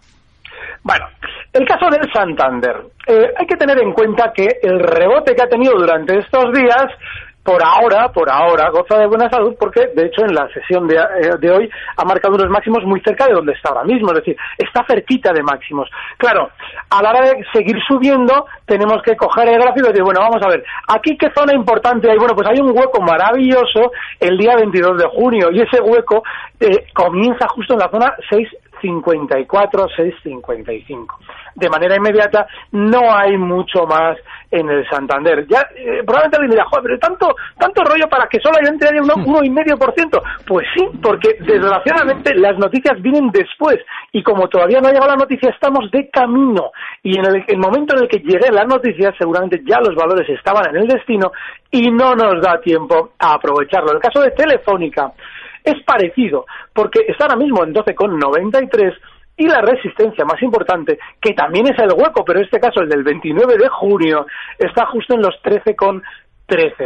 Bueno, 0.82 1.06
el 1.52 1.66
caso 1.66 1.86
del 1.90 2.10
Santander. 2.12 2.76
Eh, 3.06 3.32
hay 3.36 3.46
que 3.46 3.56
tener 3.56 3.80
en 3.82 3.92
cuenta 3.92 4.32
que 4.32 4.46
el 4.62 4.78
rebote 4.78 5.34
que 5.34 5.42
ha 5.42 5.48
tenido 5.48 5.74
durante 5.74 6.18
estos 6.18 6.52
días, 6.52 6.86
por 7.42 7.60
ahora, 7.64 8.08
por 8.12 8.30
ahora, 8.30 8.70
goza 8.70 8.98
de 8.98 9.06
buena 9.06 9.28
salud 9.30 9.56
porque, 9.58 9.88
de 9.94 10.06
hecho, 10.06 10.24
en 10.24 10.34
la 10.34 10.46
sesión 10.52 10.86
de, 10.86 10.96
eh, 10.96 11.36
de 11.40 11.50
hoy 11.50 11.70
ha 11.96 12.04
marcado 12.04 12.34
unos 12.34 12.50
máximos 12.50 12.84
muy 12.84 13.00
cerca 13.00 13.26
de 13.26 13.32
donde 13.32 13.52
está 13.52 13.70
ahora 13.70 13.84
mismo, 13.84 14.10
es 14.10 14.18
decir, 14.18 14.36
está 14.58 14.84
cerquita 14.86 15.32
de 15.32 15.42
máximos. 15.42 15.88
Claro, 16.18 16.50
a 16.90 17.02
la 17.02 17.10
hora 17.10 17.22
de 17.22 17.44
seguir 17.52 17.76
subiendo, 17.88 18.46
tenemos 18.66 19.02
que 19.02 19.16
coger 19.16 19.48
el 19.48 19.58
gráfico 19.58 19.86
y 19.86 19.88
decir, 19.88 20.04
bueno, 20.04 20.20
vamos 20.20 20.42
a 20.44 20.48
ver, 20.48 20.62
aquí 20.86 21.16
qué 21.16 21.30
zona 21.34 21.54
importante 21.54 22.10
hay. 22.10 22.18
Bueno, 22.18 22.34
pues 22.34 22.46
hay 22.46 22.60
un 22.60 22.76
hueco 22.76 23.00
maravilloso 23.00 23.90
el 24.20 24.36
día 24.36 24.54
22 24.56 24.98
de 24.98 25.06
junio 25.06 25.48
y 25.50 25.62
ese 25.62 25.80
hueco 25.80 26.22
eh, 26.60 26.86
comienza 26.94 27.48
justo 27.48 27.72
en 27.72 27.80
la 27.80 27.88
zona 27.88 28.14
654, 28.80 29.88
655. 29.96 31.18
De 31.54 31.68
manera 31.68 31.96
inmediata 31.96 32.46
no 32.72 33.14
hay 33.14 33.36
mucho 33.36 33.86
más 33.86 34.16
en 34.50 34.68
el 34.68 34.88
Santander. 34.88 35.46
Ya 35.48 35.60
eh, 35.76 36.02
probablemente 36.04 36.36
alguien 36.36 36.50
dirá, 36.50 36.64
joder, 36.64 36.82
pero 36.84 36.98
tanto 36.98 37.36
tanto 37.58 37.84
rollo 37.84 38.08
para 38.08 38.26
que 38.26 38.40
solo 38.40 38.56
haya 38.58 38.70
entre 38.70 39.00
un 39.00 39.10
uno 39.26 39.44
y 39.44 39.50
medio 39.50 39.76
por 39.76 39.94
ciento. 39.94 40.22
Pues 40.46 40.66
sí, 40.74 40.86
porque 41.02 41.36
desgraciadamente 41.40 42.34
las 42.34 42.58
noticias 42.58 43.00
vienen 43.00 43.30
después 43.30 43.78
y 44.12 44.22
como 44.22 44.48
todavía 44.48 44.80
no 44.80 44.88
ha 44.88 44.92
llegado 44.92 45.12
la 45.12 45.16
noticia 45.16 45.50
estamos 45.50 45.90
de 45.90 46.08
camino 46.10 46.72
y 47.02 47.18
en 47.18 47.26
el, 47.26 47.44
el 47.46 47.58
momento 47.58 47.94
en 47.96 48.02
el 48.02 48.08
que 48.08 48.18
llegue 48.18 48.50
la 48.50 48.64
noticia 48.64 49.14
seguramente 49.18 49.62
ya 49.64 49.78
los 49.78 49.94
valores 49.94 50.28
estaban 50.28 50.68
en 50.70 50.82
el 50.82 50.88
destino 50.88 51.32
y 51.70 51.90
no 51.90 52.14
nos 52.14 52.42
da 52.42 52.60
tiempo 52.60 53.10
a 53.18 53.34
aprovecharlo. 53.34 53.92
El 53.92 54.00
caso 54.00 54.20
de 54.20 54.32
Telefónica 54.32 55.12
es 55.64 55.82
parecido, 55.84 56.46
porque 56.72 57.00
está 57.08 57.24
ahora 57.24 57.36
mismo 57.36 57.64
en 57.64 57.74
12,93 57.74 58.94
y 59.36 59.46
la 59.46 59.60
resistencia 59.62 60.24
más 60.24 60.40
importante, 60.42 60.98
que 61.20 61.32
también 61.32 61.66
es 61.66 61.78
el 61.78 61.92
hueco, 61.92 62.24
pero 62.24 62.40
en 62.40 62.44
este 62.44 62.60
caso 62.60 62.80
el 62.80 62.88
del 62.88 63.02
29 63.02 63.56
de 63.56 63.68
junio, 63.68 64.26
está 64.58 64.86
justo 64.86 65.14
en 65.14 65.22
los 65.22 65.34
13,13, 65.42 66.02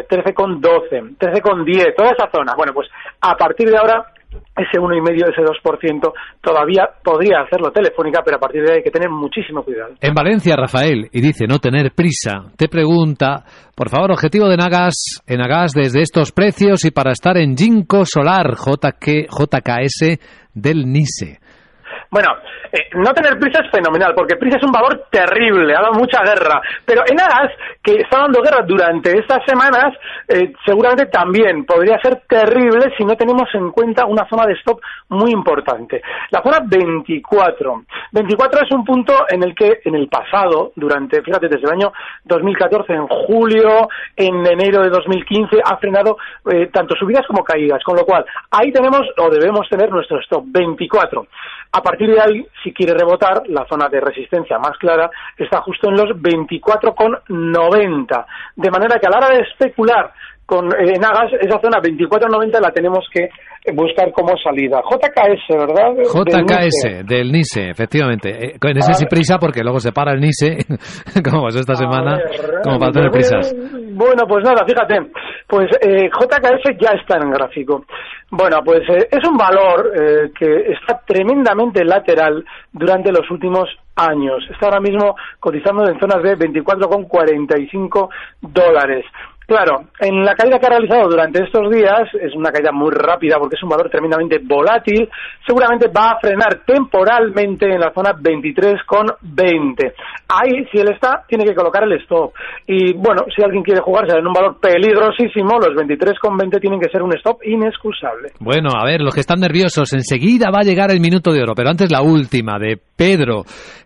13,12, 0.06 1.18
13,10, 1.18 1.94
toda 1.96 2.10
esa 2.12 2.30
zona. 2.30 2.54
Bueno, 2.54 2.72
pues 2.72 2.88
a 3.20 3.37
partir 3.37 3.68
de 3.68 3.76
ahora 3.76 4.13
ese 4.56 4.78
1,5, 4.78 5.32
ese 5.32 5.42
2% 5.42 6.12
todavía 6.40 6.88
podría 7.02 7.40
hacerlo 7.40 7.70
telefónica, 7.72 8.22
pero 8.24 8.36
a 8.36 8.40
partir 8.40 8.62
de 8.62 8.72
ahí 8.72 8.76
hay 8.78 8.82
que 8.84 8.90
tener 8.90 9.10
muchísimo 9.10 9.62
cuidado. 9.62 9.94
En 10.00 10.14
Valencia, 10.14 10.56
Rafael, 10.56 11.08
y 11.12 11.20
dice 11.20 11.46
no 11.46 11.58
tener 11.58 11.92
prisa, 11.92 12.52
te 12.56 12.68
pregunta, 12.68 13.44
por 13.74 13.88
favor, 13.88 14.12
objetivo 14.12 14.48
de 14.48 14.56
Nagas, 14.56 15.22
en 15.26 15.38
Nagas 15.38 15.72
desde 15.72 16.02
estos 16.02 16.32
precios 16.32 16.84
y 16.84 16.90
para 16.90 17.12
estar 17.12 17.36
en 17.36 17.56
Ginkgo 17.56 18.04
Solar, 18.04 18.54
JK, 18.54 19.28
JKS 19.28 20.18
del 20.54 20.86
NISE. 20.86 21.40
Bueno, 22.14 22.31
eh, 22.70 22.90
no 22.94 23.12
tener 23.12 23.37
prisa 23.40 23.61
es 23.64 23.70
fenomenal, 23.72 24.14
porque 24.14 24.37
prisa 24.37 24.57
es 24.59 24.62
un 24.62 24.70
valor 24.70 25.07
terrible, 25.11 25.74
ha 25.74 25.81
dado 25.81 25.94
mucha 25.94 26.22
guerra. 26.22 26.62
Pero 26.87 27.03
en 27.09 27.20
Agas, 27.20 27.50
que 27.83 27.96
está 27.96 28.20
dando 28.20 28.40
guerra 28.40 28.64
durante 28.64 29.18
estas 29.18 29.44
semanas, 29.44 29.96
eh, 30.29 30.53
seguramente 30.64 31.07
también 31.07 31.64
podría 31.64 31.98
ser 31.98 32.22
terrible 32.29 32.94
si 32.96 33.05
no 33.05 33.16
tenemos 33.16 33.48
en 33.55 33.72
cuenta 33.72 34.07
una 34.07 34.29
zona 34.29 34.46
de 34.46 34.53
stop 34.53 34.81
muy 35.09 35.33
importante. 35.33 36.03
La 36.31 36.40
zona 36.40 36.61
24. 36.64 37.83
24 38.12 38.61
es 38.62 38.70
un 38.70 38.85
punto 38.85 39.12
en 39.29 39.42
el 39.42 39.53
que 39.53 39.81
en 39.85 39.96
el 39.96 40.07
pasado, 40.07 40.70
durante, 40.77 41.20
fíjate, 41.20 41.48
desde 41.48 41.66
el 41.66 41.72
año 41.72 41.92
2014, 42.27 42.92
en 42.92 43.09
julio, 43.09 43.88
en 44.14 44.46
enero 44.46 44.83
de 44.83 44.90
2015, 44.90 45.57
ha 45.64 45.79
frenado 45.79 46.16
eh, 46.48 46.68
tanto 46.72 46.94
subidas 46.94 47.27
como 47.27 47.42
caídas. 47.42 47.83
Con 47.83 47.96
lo 47.96 48.05
cual, 48.05 48.24
ahí 48.53 48.70
tenemos 48.70 49.00
o 49.18 49.31
debemos 49.31 49.68
tener 49.68 49.90
nuestro 49.90 50.20
stop 50.20 50.44
24. 50.46 51.27
A 51.76 51.82
partir 51.82 52.08
de 52.08 52.20
ahí, 52.20 52.46
si 52.62 52.72
quiere 52.72 52.94
rebotar, 52.94 53.42
la 53.48 53.66
zona 53.66 53.88
de 53.88 54.00
resistencia 54.00 54.60
más 54.60 54.78
clara 54.78 55.10
está 55.37 55.60
justo 55.60 55.88
en 55.88 55.96
los 55.96 56.10
24,90. 56.10 58.26
De 58.54 58.70
manera 58.70 59.00
que 59.00 59.08
a 59.08 59.10
la 59.10 59.16
hora 59.16 59.30
de 59.30 59.40
especular 59.40 60.12
con 60.46 60.66
eh, 60.66 60.94
en 60.94 61.04
Agas, 61.04 61.33
esa 61.40 61.59
zona 61.61 61.78
24,90 61.80 62.61
la 62.61 62.70
tenemos 62.70 63.07
que 63.12 63.24
eh, 63.24 63.72
buscar 63.72 64.12
como 64.12 64.37
salida. 64.37 64.83
JKS, 64.83 65.57
¿verdad? 65.57 65.94
Del 65.94 66.04
JKS 66.07 66.85
NISE. 66.85 67.02
del 67.04 67.33
NISE, 67.33 67.70
efectivamente. 67.70 68.28
Eh, 68.30 68.57
En 68.61 68.76
ese 68.78 68.94
sí 68.94 69.07
prisa 69.07 69.38
porque 69.38 69.62
luego 69.62 69.80
se 69.80 69.92
para 69.92 70.12
el 70.12 70.20
NISE, 70.20 70.59
como 71.24 71.44
pasó 71.44 71.61
esta 71.61 71.74
semana, 71.74 72.18
como 72.62 72.78
para 72.78 72.92
tener 72.92 73.11
prisas. 73.11 73.54
Bueno, 73.94 74.24
pues 74.28 74.44
nada, 74.44 74.64
fíjate, 74.66 75.11
pues 75.46 75.68
eh, 75.80 76.11
JKS 76.11 76.78
ya 76.80 76.90
está 77.00 77.16
en 77.16 77.30
gráfico. 77.30 77.85
Bueno, 78.30 78.59
pues 78.64 78.80
eh, 78.88 79.09
es 79.11 79.28
un 79.28 79.37
valor 79.37 79.92
eh, 79.94 80.30
que 80.38 80.72
está 80.72 81.00
tremendamente 81.07 81.85
lateral 81.85 82.44
durante 82.72 83.12
los 83.12 83.30
últimos 83.30 83.68
años. 83.96 84.42
Está 84.50 84.66
ahora 84.66 84.80
mismo 84.80 85.14
cotizando 85.38 85.88
en 85.88 86.00
zonas 86.00 86.22
de 86.22 86.37
24,45 86.37 88.09
dólares. 88.40 89.04
Claro, 89.46 89.85
en 90.00 90.24
la 90.24 90.35
caída 90.35 90.59
que 90.59 90.66
ha 90.66 90.70
realizado 90.70 91.09
durante 91.09 91.44
estos 91.44 91.70
días, 91.70 92.09
es 92.20 92.35
una 92.35 92.50
caída 92.50 92.72
muy 92.72 92.90
rápida 92.90 93.37
porque 93.38 93.57
es 93.57 93.62
un 93.62 93.68
valor 93.68 93.90
tremendamente 93.90 94.38
volátil, 94.42 95.09
seguramente 95.46 95.88
va 95.88 96.12
a 96.12 96.18
frenar 96.18 96.62
temporalmente 96.64 97.66
en 97.66 97.80
la 97.80 97.92
zona 97.92 98.12
23,20. 98.14 99.92
Ahí, 100.28 100.64
si 100.72 100.78
él 100.78 100.92
está, 100.92 101.24
tiene 101.28 101.44
que 101.44 101.54
colocar 101.54 101.85
el 101.85 101.92
stop. 102.00 102.33
Y 102.66 102.94
bueno, 102.94 103.24
si 103.37 103.42
alguien 103.42 103.62
quiere 103.62 103.83
jugarse 103.83 104.16
en 104.16 104.26
un 104.26 104.33
valor 104.33 104.59
peligrosísimo, 104.61 105.59
los 105.59 105.76
23,20 105.76 106.61
tienen 106.61 106.80
que 106.80 106.88
ser 106.88 107.02
un 107.02 107.14
stop 107.16 107.42
inexcusable. 107.44 108.30
Bueno, 108.40 108.70
a 108.74 108.85
ver, 108.87 109.02
los 109.02 109.14
que 109.14 109.20
están 109.20 109.40
nerviosos, 109.40 109.92
enseguida 109.92 110.50
va 110.50 110.61
a 110.61 110.64
llegar 110.64 110.90
el 110.90 111.00
minuto 111.00 111.33
de 111.33 111.42
oro, 111.42 111.54
pero 111.54 111.68
antes 111.68 111.92
la 111.92 112.00
última, 112.00 112.59
de 112.59 112.78
Pedro. 112.96 113.42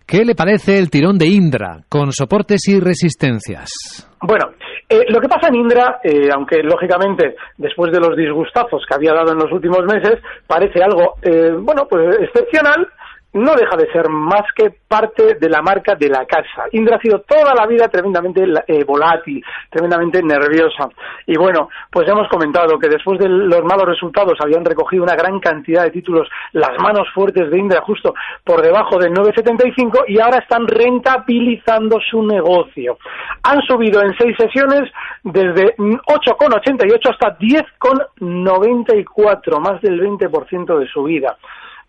¿Qué 0.07 0.25
le 0.25 0.35
parece 0.35 0.79
el 0.79 0.89
tirón 0.89 1.19
de 1.19 1.27
Indra, 1.27 1.81
con 1.89 2.13
soportes 2.13 2.67
y 2.69 2.81
resistencias? 2.81 4.09
Bueno, 4.23 4.47
eh, 4.91 5.05
lo 5.09 5.21
que 5.21 5.29
pasa 5.29 5.49
en 5.49 5.57
Indra, 5.57 6.01
eh, 6.03 6.31
aunque 6.33 6.63
lógicamente 6.63 7.37
después 7.59 7.93
de 7.93 8.01
los 8.01 8.17
disgustazos 8.17 8.87
que 8.87 8.95
había 8.95 9.13
dado 9.13 9.33
en 9.33 9.39
los 9.39 9.53
últimos 9.53 9.85
meses, 9.85 10.19
parece 10.47 10.83
algo, 10.83 11.17
eh, 11.21 11.53
bueno, 11.59 11.87
pues 11.87 12.19
excepcional, 12.21 12.89
no 13.33 13.55
deja 13.55 13.77
de 13.77 13.91
ser 13.93 14.09
más 14.09 14.45
que 14.55 14.73
parte 14.89 15.35
de 15.35 15.51
la 15.51 15.61
marca 15.61 15.95
de 15.95 16.09
la 16.09 16.25
casa. 16.25 16.65
Indra 16.73 16.97
ha 16.97 17.01
sido 17.01 17.21
toda 17.21 17.55
la 17.55 17.67
vida 17.67 17.89
tremendamente 17.89 18.43
eh, 18.67 18.85
volátil, 18.85 19.45
tremendamente 19.71 20.23
nerviosa. 20.23 20.89
Y 21.27 21.37
bueno, 21.37 21.69
pues 21.91 22.09
hemos 22.09 22.27
comentado 22.29 22.79
que 22.79 22.89
después 22.89 23.19
de 23.19 23.29
los 23.29 23.63
malos 23.65 23.85
resultados 23.87 24.39
habían 24.41 24.65
recogido 24.65 25.03
una 25.03 25.15
gran 25.15 25.41
cantidad 25.41 25.83
de 25.83 25.91
títulos 25.91 26.27
las 26.53 26.81
manos 26.81 27.07
fuertes 27.15 27.51
de 27.51 27.59
Indra 27.59 27.83
justo 27.83 28.15
por 28.45 28.63
debajo 28.63 28.99
del 28.99 29.13
9,75 29.13 30.05
y 30.09 30.19
ahora 30.21 30.39
están 30.39 30.67
rentabilizando 30.67 32.01
su 32.01 32.23
negocio. 32.23 32.97
Han 33.43 33.61
subido 33.63 34.01
en 34.03 34.17
seis 34.17 34.35
sesiones 34.39 34.91
desde 35.23 35.77
8,88 35.77 37.11
hasta 37.11 37.37
10,94, 37.39 39.61
más 39.61 39.83
del 39.83 40.01
20% 40.01 40.79
de 40.79 40.89
subida. 40.89 41.37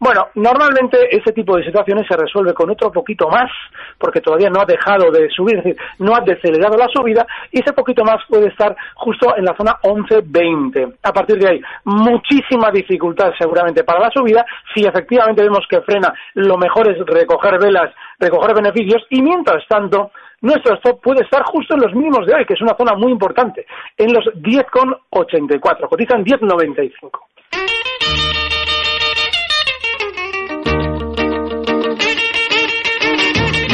Bueno, 0.02 0.30
normalmente 0.36 1.14
ese 1.14 1.34
tipo 1.34 1.58
de 1.58 1.66
situaciones 1.66 2.08
se 2.08 2.16
resuelve 2.16 2.54
con 2.54 2.70
otro 2.70 2.90
poquito 2.90 3.28
más, 3.28 3.52
porque 3.98 4.22
todavía 4.22 4.50
no 4.50 4.62
ha 4.62 4.66
dejado 4.66 5.12
de 5.12 5.30
subir, 5.30 5.58
es 5.58 5.64
decir, 5.66 5.82
no 6.00 6.16
ha 6.16 6.22
decelerado 6.22 6.78
la 6.78 6.88
subida, 6.88 7.28
y 7.52 7.60
ese 7.60 7.74
poquito 7.74 8.06
más 8.06 8.24
puede 8.30 8.48
estar 8.48 8.74
justo 8.96 9.36
en 9.36 9.44
la 9.44 9.58
zona 9.58 9.78
11-20. 9.84 11.00
A 11.04 11.12
partir 11.12 11.38
de 11.38 11.50
ahí, 11.50 11.62
muchísima 11.84 12.72
dificultad 12.72 13.34
seguramente 13.38 13.84
para 13.84 14.00
la 14.00 14.10
subida. 14.10 14.46
Si 14.74 14.86
efectivamente 14.86 15.44
vemos 15.44 15.68
que 15.70 15.82
frena, 15.82 16.14
lo 16.36 16.58
mejor 16.58 16.90
es 16.90 16.98
recoger 17.06 17.60
velas, 17.60 17.94
recoger 18.18 18.56
beneficios, 18.56 19.06
y 19.10 19.22
mientras 19.22 19.68
tanto, 19.68 20.12
nuestro 20.42 20.76
stop 20.76 21.02
puede 21.02 21.24
estar 21.24 21.44
justo 21.44 21.76
en 21.76 21.82
los 21.82 21.94
mínimos 21.94 22.26
de 22.26 22.36
hoy, 22.36 22.46
que 22.46 22.54
es 22.54 22.62
una 22.62 22.78
zona 22.78 22.94
muy 22.96 23.12
importante, 23.12 23.66
en 23.98 24.14
los 24.14 24.24
10,84, 24.36 25.90
cotizan 25.90 26.24
10,95. 26.24 27.29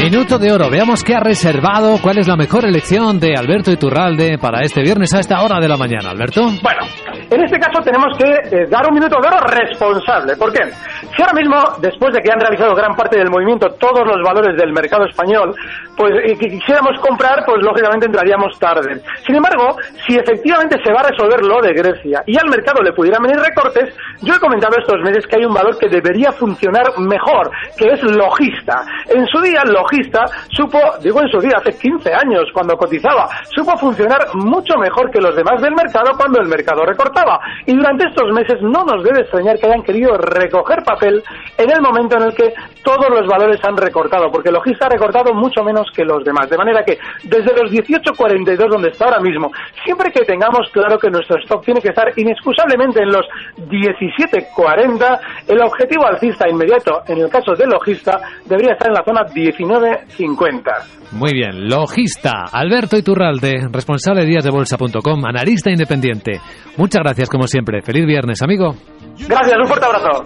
Minuto 0.06 0.38
de 0.38 0.52
oro. 0.52 0.70
Veamos 0.70 1.04
qué 1.04 1.16
ha 1.16 1.20
reservado, 1.20 1.98
cuál 2.00 2.20
es 2.20 2.28
la 2.28 2.36
mejor 2.36 2.64
elección 2.64 3.20
de 3.20 3.34
Alberto 3.36 3.72
Iturralde 3.72 4.38
para 4.38 4.62
este 4.62 4.84
viernes 4.84 5.12
a 5.16 5.20
esta 5.20 5.42
hora 5.42 5.60
de 5.60 5.68
la 5.68 5.78
mañana. 5.78 6.12
Alberto. 6.12 6.44
Bueno, 6.62 6.86
en 7.32 7.44
este 7.44 7.58
caso 7.58 7.82
tenemos 7.82 8.16
que 8.16 8.30
eh, 8.30 8.68
dar 8.70 8.86
un 8.88 8.94
minuto 8.94 9.18
de 9.20 9.28
oro 9.28 9.40
responsable. 9.48 10.38
¿Por 10.38 10.54
qué? 10.54 10.62
Si 11.10 11.24
ahora 11.24 11.34
mismo, 11.34 11.58
después 11.82 12.14
de 12.14 12.22
que 12.22 12.32
han 12.32 12.40
realizado 12.40 12.76
gran 12.76 12.96
parte 12.96 13.18
del 13.18 13.32
movimiento 13.32 13.66
todos 13.80 14.06
los 14.06 14.22
valores 14.22 14.56
del 14.56 14.74
mercado 14.74 15.06
español, 15.10 15.56
pues 15.98 16.14
quisiéramos 16.38 17.02
comprar, 17.02 17.42
pues 17.44 17.64
lógicamente 17.64 18.06
entraríamos 18.06 18.60
tarde. 18.60 19.02
Sin 19.26 19.36
embargo, 19.36 19.76
si 20.06 20.18
efectivamente 20.18 20.78
se 20.86 20.94
va 20.94 21.00
a 21.00 21.10
resolver 21.10 21.42
lo 21.42 21.60
de 21.62 21.74
Grecia 21.74 22.22
y 22.28 22.38
al 22.38 22.48
mercado 22.48 22.84
le 22.84 22.94
pudieran 22.94 23.24
venir 23.24 23.40
recortes, 23.40 23.90
yo 24.22 24.36
he 24.36 24.40
comentado 24.40 24.78
estos 24.78 25.02
meses 25.02 25.26
que 25.26 25.38
hay 25.38 25.46
un 25.46 25.54
valor 25.54 25.76
que 25.80 25.90
debería 25.90 26.32
funcionar 26.32 26.94
mejor, 27.00 27.50
que 27.76 27.90
es 27.90 28.04
logista. 28.04 28.86
En 29.10 29.26
su 29.26 29.42
día, 29.42 29.64
logista 29.66 29.95
supo, 30.50 30.80
digo 31.02 31.22
en 31.22 31.30
su 31.30 31.40
día, 31.40 31.58
hace 31.58 31.78
15 31.78 32.14
años, 32.14 32.44
cuando 32.54 32.78
cotizaba, 32.78 33.30
supo 33.56 33.78
funcionar 33.78 34.20
mucho 34.36 34.78
mejor 34.78 35.10
que 35.12 35.22
los 35.22 35.36
demás 35.36 35.62
del 35.62 35.74
mercado 35.76 36.12
cuando 36.18 36.40
el 36.42 36.48
mercado 36.48 36.86
recortaba. 36.86 37.40
Y 37.66 37.76
durante 37.76 38.08
estos 38.08 38.32
meses 38.32 38.62
no 38.62 38.84
nos 38.84 39.04
debe 39.04 39.22
extrañar 39.22 39.58
que 39.58 39.68
hayan 39.68 39.84
querido 39.84 40.18
recoger 40.18 40.84
papel 40.84 41.24
en 41.58 41.72
el 41.72 41.82
momento 41.82 42.18
en 42.18 42.24
el 42.24 42.36
que 42.36 42.54
todos 42.84 43.10
los 43.10 43.28
valores 43.28 43.60
han 43.64 43.78
recortado, 43.78 44.32
porque 44.32 44.52
logista 44.52 44.86
ha 44.86 44.90
recortado 44.90 45.34
mucho 45.34 45.64
menos 45.64 45.88
que 45.96 46.04
los 46.04 46.24
demás. 46.24 46.50
De 46.50 46.58
manera 46.58 46.84
que 46.84 46.98
desde 47.24 47.54
los 47.56 47.72
18.42 47.72 48.70
donde 48.70 48.90
está 48.90 49.06
ahora 49.06 49.20
mismo, 49.20 49.52
siempre 49.84 50.12
que 50.12 50.26
tengamos 50.26 50.70
claro 50.72 51.00
que 51.00 51.10
nuestro 51.10 51.38
stock 51.40 51.64
tiene 51.64 51.82
que 51.82 51.90
estar 51.90 52.12
inexcusablemente 52.16 53.02
en 53.02 53.12
los 53.12 53.26
17.40, 53.58 55.20
el 55.48 55.62
objetivo 55.62 56.06
alcista 56.06 56.48
inmediato, 56.50 57.02
en 57.08 57.20
el 57.20 57.30
caso 57.30 57.54
de 57.54 57.66
logista, 57.66 58.20
debería 58.46 58.74
estar 58.74 58.90
en 58.90 58.94
la 58.94 59.04
zona 59.04 59.24
19.50. 59.86 60.62
Muy 61.12 61.34
bien, 61.34 61.68
logista 61.70 62.46
Alberto 62.52 62.98
Iturralde, 62.98 63.68
responsable 63.72 64.22
de 64.22 64.28
díasdebolsa.com, 64.28 65.26
analista 65.26 65.70
independiente. 65.70 66.42
Muchas 66.78 67.02
gracias 67.04 67.30
como 67.30 67.48
siempre. 67.48 67.82
Feliz 67.82 68.06
viernes, 68.06 68.42
amigo. 68.42 68.76
Gracias, 69.28 69.58
un 69.58 69.68
fuerte 69.68 69.86
abrazo. 69.86 70.24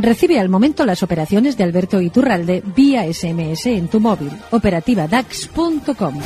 Recibe 0.00 0.38
al 0.38 0.48
momento 0.48 0.84
las 0.84 1.02
operaciones 1.02 1.56
de 1.56 1.64
Alberto 1.64 2.00
Iturralde 2.00 2.62
vía 2.76 3.10
SMS 3.12 3.66
en 3.66 3.88
tu 3.88 3.98
móvil. 3.98 4.30
Operativa 4.50 5.08
DAX.com. 5.08 6.20